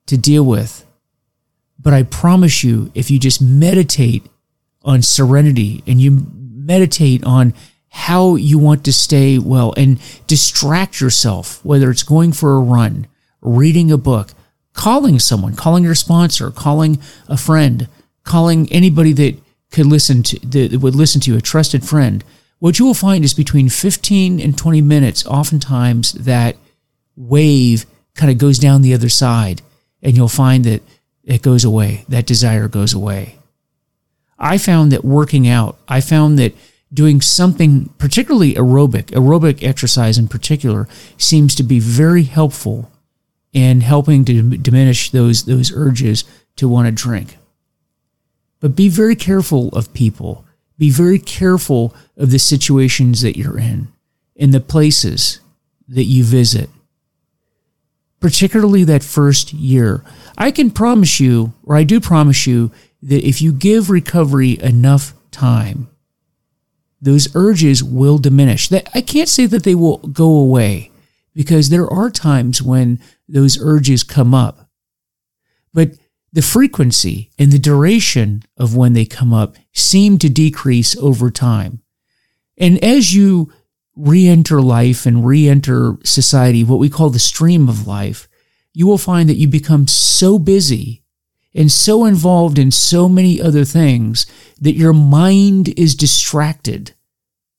to 0.06 0.16
deal 0.16 0.44
with. 0.44 0.84
But 1.78 1.92
I 1.92 2.02
promise 2.02 2.62
you 2.62 2.90
if 2.94 3.10
you 3.10 3.18
just 3.18 3.42
meditate 3.42 4.24
on 4.82 5.02
serenity 5.02 5.82
and 5.86 6.00
you 6.00 6.26
meditate 6.32 7.24
on 7.24 7.54
how 7.94 8.34
you 8.34 8.58
want 8.58 8.84
to 8.84 8.92
stay 8.92 9.38
well 9.38 9.72
and 9.76 10.00
distract 10.26 11.00
yourself, 11.00 11.64
whether 11.64 11.92
it's 11.92 12.02
going 12.02 12.32
for 12.32 12.56
a 12.56 12.60
run 12.60 13.06
reading 13.40 13.92
a 13.92 13.96
book, 13.96 14.30
calling 14.72 15.20
someone, 15.20 15.54
calling 15.54 15.84
your 15.84 15.94
sponsor, 15.94 16.50
calling 16.50 16.98
a 17.28 17.36
friend, 17.36 17.88
calling 18.24 18.70
anybody 18.72 19.12
that 19.12 19.38
could 19.70 19.86
listen 19.86 20.24
to 20.24 20.38
that 20.40 20.80
would 20.80 20.96
listen 20.96 21.20
to 21.20 21.30
you, 21.30 21.38
a 21.38 21.40
trusted 21.40 21.84
friend. 21.84 22.24
What 22.58 22.80
you 22.80 22.84
will 22.84 22.94
find 22.94 23.24
is 23.24 23.32
between 23.32 23.68
15 23.68 24.40
and 24.40 24.58
20 24.58 24.82
minutes, 24.82 25.24
oftentimes 25.24 26.12
that 26.14 26.56
wave 27.14 27.86
kind 28.16 28.32
of 28.32 28.38
goes 28.38 28.58
down 28.58 28.82
the 28.82 28.94
other 28.94 29.08
side, 29.08 29.62
and 30.02 30.16
you'll 30.16 30.28
find 30.28 30.64
that 30.64 30.82
it 31.22 31.42
goes 31.42 31.64
away. 31.64 32.04
That 32.08 32.26
desire 32.26 32.66
goes 32.66 32.92
away. 32.92 33.36
I 34.36 34.58
found 34.58 34.90
that 34.90 35.04
working 35.04 35.46
out, 35.46 35.78
I 35.86 36.00
found 36.00 36.40
that 36.40 36.54
doing 36.94 37.20
something 37.20 37.88
particularly 37.98 38.54
aerobic, 38.54 39.06
aerobic 39.06 39.62
exercise 39.62 40.16
in 40.16 40.28
particular, 40.28 40.88
seems 41.18 41.54
to 41.56 41.62
be 41.62 41.80
very 41.80 42.22
helpful 42.22 42.90
in 43.52 43.82
helping 43.82 44.24
to 44.24 44.56
diminish 44.56 45.10
those 45.10 45.44
those 45.44 45.72
urges 45.74 46.24
to 46.56 46.68
want 46.68 46.86
to 46.86 46.92
drink. 46.92 47.36
But 48.60 48.76
be 48.76 48.88
very 48.88 49.16
careful 49.16 49.68
of 49.70 49.92
people. 49.92 50.44
Be 50.78 50.90
very 50.90 51.18
careful 51.18 51.94
of 52.16 52.30
the 52.30 52.38
situations 52.38 53.20
that 53.20 53.36
you're 53.36 53.58
in, 53.58 53.88
in 54.34 54.52
the 54.52 54.60
places 54.60 55.40
that 55.88 56.04
you 56.04 56.24
visit. 56.24 56.70
Particularly 58.20 58.84
that 58.84 59.04
first 59.04 59.52
year. 59.52 60.02
I 60.38 60.50
can 60.50 60.70
promise 60.70 61.20
you, 61.20 61.52
or 61.62 61.76
I 61.76 61.84
do 61.84 62.00
promise 62.00 62.46
you, 62.46 62.72
that 63.02 63.26
if 63.26 63.42
you 63.42 63.52
give 63.52 63.90
recovery 63.90 64.58
enough 64.62 65.12
time, 65.30 65.88
those 67.04 67.28
urges 67.34 67.84
will 67.84 68.16
diminish. 68.16 68.72
I 68.72 69.02
can't 69.02 69.28
say 69.28 69.44
that 69.46 69.62
they 69.62 69.74
will 69.74 69.98
go 69.98 70.24
away 70.24 70.90
because 71.34 71.68
there 71.68 71.86
are 71.86 72.10
times 72.10 72.62
when 72.62 72.98
those 73.28 73.58
urges 73.60 74.02
come 74.02 74.32
up. 74.32 74.70
But 75.74 75.92
the 76.32 76.40
frequency 76.40 77.30
and 77.38 77.52
the 77.52 77.58
duration 77.58 78.42
of 78.56 78.74
when 78.74 78.94
they 78.94 79.04
come 79.04 79.34
up 79.34 79.56
seem 79.74 80.18
to 80.18 80.30
decrease 80.30 80.96
over 80.96 81.30
time. 81.30 81.82
And 82.56 82.82
as 82.82 83.14
you 83.14 83.52
re 83.94 84.26
enter 84.26 84.62
life 84.62 85.04
and 85.04 85.26
re 85.26 85.46
enter 85.46 85.98
society, 86.04 86.64
what 86.64 86.78
we 86.78 86.88
call 86.88 87.10
the 87.10 87.18
stream 87.18 87.68
of 87.68 87.86
life, 87.86 88.28
you 88.72 88.86
will 88.86 88.98
find 88.98 89.28
that 89.28 89.36
you 89.36 89.46
become 89.46 89.86
so 89.86 90.38
busy 90.38 91.02
and 91.54 91.70
so 91.70 92.04
involved 92.06 92.58
in 92.58 92.70
so 92.70 93.08
many 93.08 93.40
other 93.40 93.64
things 93.64 94.26
that 94.60 94.74
your 94.74 94.92
mind 94.94 95.68
is 95.78 95.94
distracted 95.94 96.93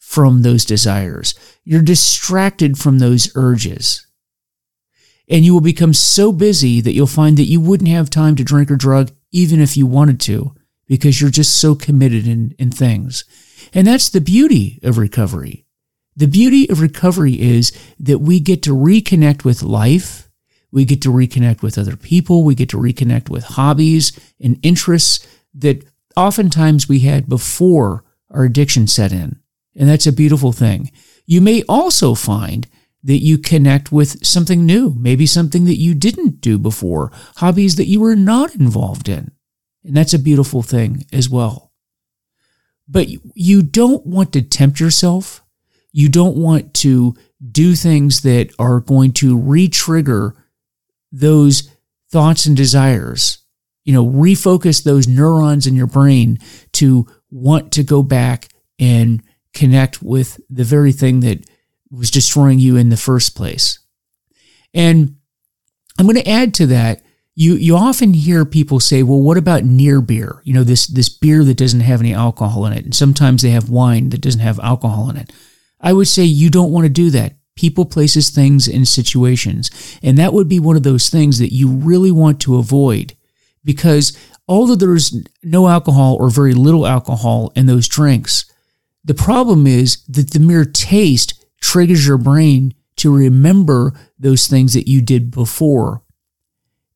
from 0.05 0.41
those 0.41 0.65
desires. 0.65 1.33
You're 1.63 1.81
distracted 1.81 2.77
from 2.77 2.99
those 2.99 3.31
urges. 3.35 4.05
And 5.27 5.43
you 5.43 5.53
will 5.53 5.61
become 5.61 5.93
so 5.93 6.31
busy 6.31 6.81
that 6.81 6.93
you'll 6.93 7.07
find 7.07 7.37
that 7.37 7.49
you 7.49 7.59
wouldn't 7.59 7.89
have 7.89 8.09
time 8.09 8.35
to 8.35 8.43
drink 8.43 8.69
or 8.69 8.75
drug 8.75 9.11
even 9.31 9.59
if 9.59 9.75
you 9.75 9.87
wanted 9.87 10.19
to 10.21 10.53
because 10.87 11.19
you're 11.19 11.31
just 11.31 11.59
so 11.59 11.73
committed 11.73 12.27
in, 12.27 12.55
in 12.59 12.69
things. 12.69 13.25
And 13.73 13.87
that's 13.87 14.09
the 14.09 14.21
beauty 14.21 14.79
of 14.83 14.97
recovery. 14.97 15.65
The 16.15 16.27
beauty 16.27 16.69
of 16.69 16.79
recovery 16.79 17.41
is 17.41 17.71
that 17.99 18.19
we 18.19 18.39
get 18.39 18.61
to 18.63 18.75
reconnect 18.75 19.43
with 19.43 19.63
life 19.63 20.25
we 20.75 20.83
get 20.83 21.01
to 21.03 21.09
reconnect 21.09 21.61
with 21.61 21.77
other 21.77 21.95
people. 21.95 22.43
We 22.43 22.53
get 22.53 22.67
to 22.69 22.77
reconnect 22.77 23.29
with 23.29 23.45
hobbies 23.45 24.11
and 24.41 24.59
interests 24.61 25.25
that 25.53 25.85
oftentimes 26.17 26.89
we 26.89 26.99
had 26.99 27.29
before 27.29 28.03
our 28.29 28.43
addiction 28.43 28.85
set 28.85 29.13
in. 29.13 29.39
And 29.75 29.89
that's 29.89 30.07
a 30.07 30.13
beautiful 30.13 30.51
thing. 30.51 30.91
You 31.25 31.41
may 31.41 31.63
also 31.63 32.15
find 32.15 32.67
that 33.03 33.21
you 33.21 33.37
connect 33.37 33.91
with 33.91 34.25
something 34.25 34.65
new, 34.65 34.95
maybe 34.97 35.25
something 35.25 35.65
that 35.65 35.77
you 35.79 35.93
didn't 35.93 36.41
do 36.41 36.57
before, 36.57 37.11
hobbies 37.37 37.75
that 37.75 37.87
you 37.87 37.99
were 37.99 38.15
not 38.15 38.55
involved 38.55 39.07
in. 39.07 39.31
And 39.83 39.95
that's 39.95 40.13
a 40.13 40.19
beautiful 40.19 40.63
thing 40.63 41.05
as 41.13 41.29
well. 41.29 41.71
But 42.87 43.07
you 43.35 43.61
don't 43.61 44.05
want 44.05 44.33
to 44.33 44.41
tempt 44.41 44.79
yourself. 44.79 45.43
You 45.91 46.09
don't 46.09 46.35
want 46.35 46.73
to 46.75 47.15
do 47.51 47.75
things 47.75 48.21
that 48.21 48.51
are 48.57 48.79
going 48.79 49.13
to 49.13 49.37
re 49.37 49.67
trigger 49.67 50.35
those 51.11 51.69
thoughts 52.11 52.45
and 52.45 52.57
desires. 52.57 53.39
You 53.83 53.93
know, 53.93 54.05
refocus 54.05 54.83
those 54.83 55.07
neurons 55.07 55.67
in 55.67 55.75
your 55.75 55.87
brain 55.87 56.39
to 56.73 57.07
want 57.29 57.71
to 57.73 57.83
go 57.83 58.01
back 58.01 58.49
and 58.79 59.21
connect 59.55 60.03
with 60.03 60.39
the 60.49 60.63
very 60.63 60.91
thing 60.91 61.21
that 61.21 61.49
was 61.89 62.11
destroying 62.11 62.59
you 62.59 62.75
in 62.75 62.89
the 62.89 62.97
first 62.97 63.35
place. 63.35 63.79
And 64.73 65.15
I'm 65.97 66.05
going 66.05 66.21
to 66.21 66.29
add 66.29 66.53
to 66.55 66.67
that. 66.67 67.01
You, 67.33 67.55
you 67.55 67.75
often 67.75 68.13
hear 68.13 68.45
people 68.45 68.79
say, 68.79 69.03
well, 69.03 69.21
what 69.21 69.37
about 69.37 69.63
near 69.63 69.99
beer? 70.01 70.41
You 70.43 70.53
know, 70.53 70.63
this, 70.63 70.87
this 70.87 71.09
beer 71.09 71.43
that 71.43 71.57
doesn't 71.57 71.81
have 71.81 71.99
any 71.99 72.13
alcohol 72.13 72.65
in 72.65 72.73
it. 72.73 72.85
And 72.85 72.95
sometimes 72.95 73.41
they 73.41 73.49
have 73.49 73.69
wine 73.69 74.09
that 74.09 74.21
doesn't 74.21 74.41
have 74.41 74.59
alcohol 74.59 75.09
in 75.09 75.17
it. 75.17 75.33
I 75.81 75.93
would 75.93 76.07
say 76.07 76.23
you 76.23 76.49
don't 76.49 76.71
want 76.71 76.85
to 76.85 76.89
do 76.89 77.09
that 77.11 77.33
people, 77.55 77.85
places, 77.85 78.29
things, 78.29 78.67
and 78.67 78.85
situations. 78.85 79.71
And 80.03 80.17
that 80.17 80.33
would 80.33 80.49
be 80.49 80.59
one 80.59 80.75
of 80.75 80.83
those 80.83 81.09
things 81.09 81.39
that 81.39 81.53
you 81.53 81.69
really 81.69 82.11
want 82.11 82.41
to 82.41 82.57
avoid 82.57 83.15
because 83.63 84.17
although 84.47 84.75
there's 84.75 85.23
no 85.43 85.67
alcohol 85.67 86.17
or 86.19 86.29
very 86.29 86.53
little 86.53 86.85
alcohol 86.85 87.51
in 87.55 87.65
those 87.65 87.87
drinks, 87.87 88.45
the 89.05 89.13
problem 89.13 89.67
is 89.67 90.03
that 90.07 90.31
the 90.31 90.39
mere 90.39 90.65
taste 90.65 91.45
triggers 91.61 92.05
your 92.05 92.17
brain 92.17 92.73
to 92.97 93.15
remember 93.15 93.93
those 94.17 94.47
things 94.47 94.73
that 94.73 94.89
you 94.89 95.01
did 95.01 95.29
before. 95.29 96.01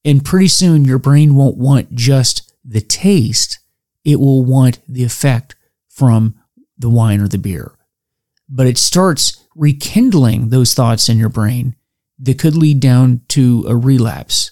And 0.03 0.25
pretty 0.25 0.47
soon 0.47 0.85
your 0.85 0.97
brain 0.97 1.35
won't 1.35 1.57
want 1.57 1.93
just 1.93 2.51
the 2.65 2.81
taste, 2.81 3.59
it 4.03 4.19
will 4.19 4.43
want 4.43 4.79
the 4.87 5.03
effect 5.03 5.55
from 5.87 6.35
the 6.77 6.89
wine 6.89 7.21
or 7.21 7.27
the 7.27 7.37
beer. 7.37 7.73
But 8.47 8.65
it 8.65 8.77
starts 8.77 9.45
rekindling 9.55 10.49
those 10.49 10.73
thoughts 10.73 11.09
in 11.09 11.19
your 11.19 11.29
brain 11.29 11.75
that 12.17 12.39
could 12.39 12.55
lead 12.55 12.79
down 12.79 13.21
to 13.29 13.65
a 13.67 13.75
relapse. 13.75 14.51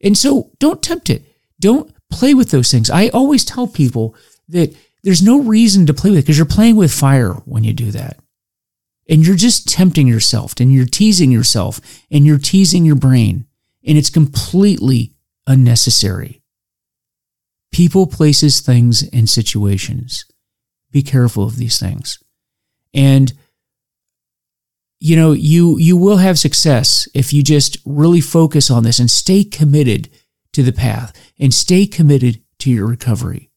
And 0.00 0.16
so 0.16 0.52
don't 0.60 0.82
tempt 0.82 1.10
it. 1.10 1.24
Don't 1.58 1.92
play 2.10 2.34
with 2.34 2.50
those 2.50 2.70
things. 2.70 2.88
I 2.90 3.08
always 3.08 3.44
tell 3.44 3.66
people 3.66 4.14
that 4.48 4.76
there's 5.04 5.22
no 5.22 5.42
reason 5.42 5.86
to 5.86 5.94
play 5.94 6.10
with 6.10 6.20
it 6.20 6.22
because 6.22 6.38
you're 6.38 6.46
playing 6.46 6.76
with 6.76 6.92
fire 6.92 7.34
when 7.44 7.62
you 7.62 7.74
do 7.74 7.90
that. 7.92 8.18
And 9.08 9.24
you're 9.24 9.36
just 9.36 9.68
tempting 9.68 10.08
yourself 10.08 10.54
and 10.58 10.72
you're 10.72 10.86
teasing 10.86 11.30
yourself 11.30 11.78
and 12.10 12.24
you're 12.24 12.38
teasing 12.38 12.86
your 12.86 12.96
brain. 12.96 13.46
And 13.86 13.98
it's 13.98 14.08
completely 14.08 15.12
unnecessary. 15.46 16.42
People, 17.70 18.06
places, 18.06 18.60
things, 18.60 19.06
and 19.12 19.28
situations. 19.28 20.24
Be 20.90 21.02
careful 21.02 21.44
of 21.44 21.56
these 21.56 21.78
things. 21.78 22.18
And 22.94 23.32
you 25.00 25.16
know, 25.16 25.32
you 25.32 25.76
you 25.76 25.98
will 25.98 26.16
have 26.16 26.38
success 26.38 27.06
if 27.12 27.30
you 27.30 27.42
just 27.42 27.76
really 27.84 28.22
focus 28.22 28.70
on 28.70 28.84
this 28.84 28.98
and 28.98 29.10
stay 29.10 29.44
committed 29.44 30.08
to 30.54 30.62
the 30.62 30.72
path 30.72 31.12
and 31.38 31.52
stay 31.52 31.84
committed 31.84 32.40
to 32.60 32.70
your 32.70 32.86
recovery. 32.86 33.50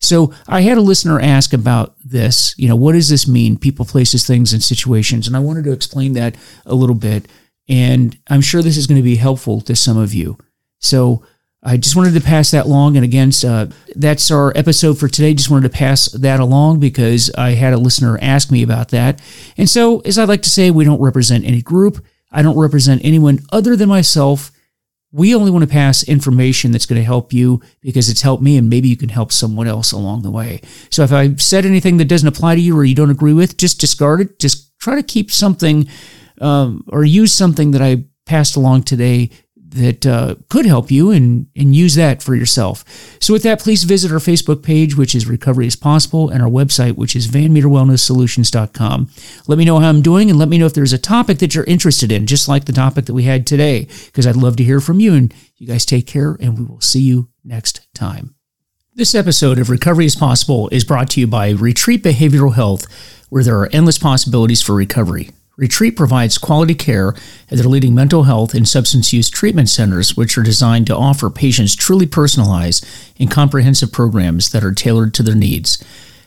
So 0.00 0.32
I 0.46 0.60
had 0.60 0.78
a 0.78 0.82
listener 0.82 1.20
ask 1.20 1.52
about 1.52 1.96
this, 2.04 2.54
you 2.56 2.68
know, 2.68 2.76
what 2.76 2.92
does 2.92 3.08
this 3.08 3.26
mean? 3.26 3.58
People, 3.58 3.84
places, 3.84 4.26
things, 4.26 4.52
and 4.52 4.62
situations. 4.62 5.26
And 5.26 5.36
I 5.36 5.40
wanted 5.40 5.64
to 5.64 5.72
explain 5.72 6.12
that 6.12 6.36
a 6.66 6.74
little 6.74 6.94
bit. 6.94 7.26
And 7.68 8.16
I'm 8.28 8.40
sure 8.40 8.62
this 8.62 8.76
is 8.76 8.86
going 8.86 8.96
to 8.96 9.02
be 9.02 9.16
helpful 9.16 9.60
to 9.62 9.74
some 9.74 9.98
of 9.98 10.14
you. 10.14 10.38
So 10.78 11.24
I 11.62 11.76
just 11.76 11.96
wanted 11.96 12.14
to 12.14 12.20
pass 12.20 12.52
that 12.52 12.66
along. 12.66 12.96
And 12.96 13.04
again, 13.04 13.32
uh, 13.44 13.66
that's 13.96 14.30
our 14.30 14.52
episode 14.56 14.98
for 14.98 15.08
today. 15.08 15.34
Just 15.34 15.50
wanted 15.50 15.70
to 15.70 15.76
pass 15.76 16.06
that 16.12 16.38
along 16.38 16.78
because 16.78 17.30
I 17.36 17.50
had 17.50 17.72
a 17.72 17.78
listener 17.78 18.18
ask 18.22 18.50
me 18.50 18.62
about 18.62 18.90
that. 18.90 19.20
And 19.56 19.68
so, 19.68 20.00
as 20.00 20.18
I 20.18 20.24
like 20.24 20.42
to 20.42 20.50
say, 20.50 20.70
we 20.70 20.84
don't 20.84 21.00
represent 21.00 21.44
any 21.44 21.60
group. 21.60 22.04
I 22.30 22.42
don't 22.42 22.58
represent 22.58 23.04
anyone 23.04 23.40
other 23.50 23.74
than 23.74 23.88
myself. 23.88 24.52
We 25.10 25.34
only 25.34 25.50
want 25.50 25.62
to 25.62 25.70
pass 25.70 26.02
information 26.02 26.70
that's 26.70 26.86
going 26.86 27.00
to 27.00 27.04
help 27.04 27.32
you 27.32 27.62
because 27.80 28.10
it's 28.10 28.22
helped 28.22 28.42
me 28.42 28.58
and 28.58 28.68
maybe 28.68 28.88
you 28.88 28.96
can 28.96 29.08
help 29.08 29.32
someone 29.32 29.66
else 29.66 29.92
along 29.92 30.22
the 30.22 30.30
way. 30.30 30.60
So 30.90 31.02
if 31.02 31.12
I've 31.12 31.40
said 31.40 31.64
anything 31.64 31.96
that 31.96 32.06
doesn't 32.08 32.28
apply 32.28 32.56
to 32.56 32.60
you 32.60 32.76
or 32.76 32.84
you 32.84 32.94
don't 32.94 33.10
agree 33.10 33.32
with, 33.32 33.56
just 33.56 33.80
discard 33.80 34.20
it. 34.20 34.38
Just 34.38 34.78
try 34.78 34.96
to 34.96 35.02
keep 35.02 35.30
something 35.30 35.88
um, 36.40 36.84
or 36.88 37.04
use 37.04 37.32
something 37.32 37.70
that 37.70 37.82
I 37.82 38.04
passed 38.26 38.56
along 38.56 38.82
today 38.82 39.30
that 39.70 40.06
uh, 40.06 40.36
could 40.48 40.66
help 40.66 40.90
you 40.90 41.10
and, 41.10 41.46
and 41.54 41.74
use 41.74 41.94
that 41.94 42.22
for 42.22 42.34
yourself. 42.34 42.84
So, 43.20 43.32
with 43.32 43.42
that, 43.42 43.60
please 43.60 43.84
visit 43.84 44.10
our 44.10 44.18
Facebook 44.18 44.62
page, 44.62 44.96
which 44.96 45.14
is 45.14 45.26
Recovery 45.26 45.66
is 45.66 45.76
Possible, 45.76 46.30
and 46.30 46.42
our 46.42 46.48
website, 46.48 46.96
which 46.96 47.14
is 47.14 47.28
vanmeterwellnesssolutions.com. 47.28 49.10
Let 49.46 49.58
me 49.58 49.64
know 49.64 49.78
how 49.78 49.88
I'm 49.88 50.02
doing 50.02 50.30
and 50.30 50.38
let 50.38 50.48
me 50.48 50.58
know 50.58 50.66
if 50.66 50.74
there's 50.74 50.92
a 50.92 50.98
topic 50.98 51.38
that 51.38 51.54
you're 51.54 51.64
interested 51.64 52.10
in, 52.10 52.26
just 52.26 52.48
like 52.48 52.64
the 52.64 52.72
topic 52.72 53.06
that 53.06 53.14
we 53.14 53.24
had 53.24 53.46
today, 53.46 53.88
because 54.06 54.26
I'd 54.26 54.36
love 54.36 54.56
to 54.56 54.64
hear 54.64 54.80
from 54.80 55.00
you. 55.00 55.14
And 55.14 55.34
you 55.56 55.66
guys 55.66 55.84
take 55.84 56.06
care, 56.06 56.36
and 56.40 56.58
we 56.58 56.64
will 56.64 56.80
see 56.80 57.02
you 57.02 57.28
next 57.44 57.86
time. 57.94 58.34
This 58.94 59.14
episode 59.14 59.58
of 59.58 59.70
Recovery 59.70 60.06
is 60.06 60.16
Possible 60.16 60.68
is 60.70 60.84
brought 60.84 61.10
to 61.10 61.20
you 61.20 61.26
by 61.26 61.50
Retreat 61.50 62.02
Behavioral 62.02 62.54
Health, 62.54 62.86
where 63.28 63.44
there 63.44 63.58
are 63.60 63.68
endless 63.72 63.98
possibilities 63.98 64.60
for 64.60 64.74
recovery. 64.74 65.30
Retreat 65.58 65.96
provides 65.96 66.38
quality 66.38 66.76
care 66.76 67.08
at 67.50 67.58
their 67.58 67.66
leading 67.66 67.92
mental 67.92 68.22
health 68.22 68.54
and 68.54 68.66
substance 68.66 69.12
use 69.12 69.28
treatment 69.28 69.68
centers, 69.68 70.16
which 70.16 70.38
are 70.38 70.44
designed 70.44 70.86
to 70.86 70.96
offer 70.96 71.28
patients 71.30 71.74
truly 71.74 72.06
personalized 72.06 72.86
and 73.18 73.28
comprehensive 73.28 73.90
programs 73.90 74.50
that 74.50 74.62
are 74.62 74.72
tailored 74.72 75.12
to 75.14 75.24
their 75.24 75.34
needs. 75.34 75.84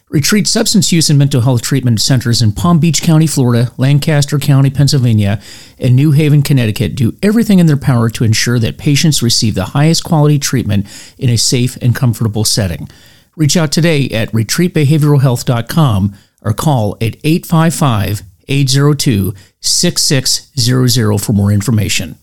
Retreat 0.09 0.49
substance 0.49 0.91
use 0.91 1.09
and 1.09 1.17
mental 1.17 1.39
health 1.39 1.61
treatment 1.61 2.01
centers 2.01 2.41
in 2.41 2.51
Palm 2.51 2.79
Beach 2.79 3.01
County, 3.01 3.25
Florida, 3.25 3.71
Lancaster 3.77 4.37
County, 4.37 4.69
Pennsylvania, 4.69 5.41
and 5.79 5.95
New 5.95 6.11
Haven, 6.11 6.41
Connecticut 6.41 6.95
do 6.95 7.15
everything 7.23 7.59
in 7.59 7.67
their 7.67 7.77
power 7.77 8.09
to 8.09 8.25
ensure 8.25 8.59
that 8.59 8.77
patients 8.77 9.23
receive 9.23 9.55
the 9.55 9.67
highest 9.67 10.03
quality 10.03 10.39
treatment 10.39 10.85
in 11.17 11.29
a 11.29 11.37
safe 11.37 11.77
and 11.77 11.95
comfortable 11.95 12.43
setting. 12.43 12.89
Reach 13.37 13.55
out 13.55 13.71
today 13.71 14.09
at 14.09 14.33
retreatbehavioralhealth.com 14.33 16.15
or 16.41 16.53
call 16.53 16.95
at 16.95 17.15
855 17.23 18.23
802 18.51 19.33
6600 19.61 21.17
for 21.17 21.33
more 21.33 21.51
information. 21.51 22.17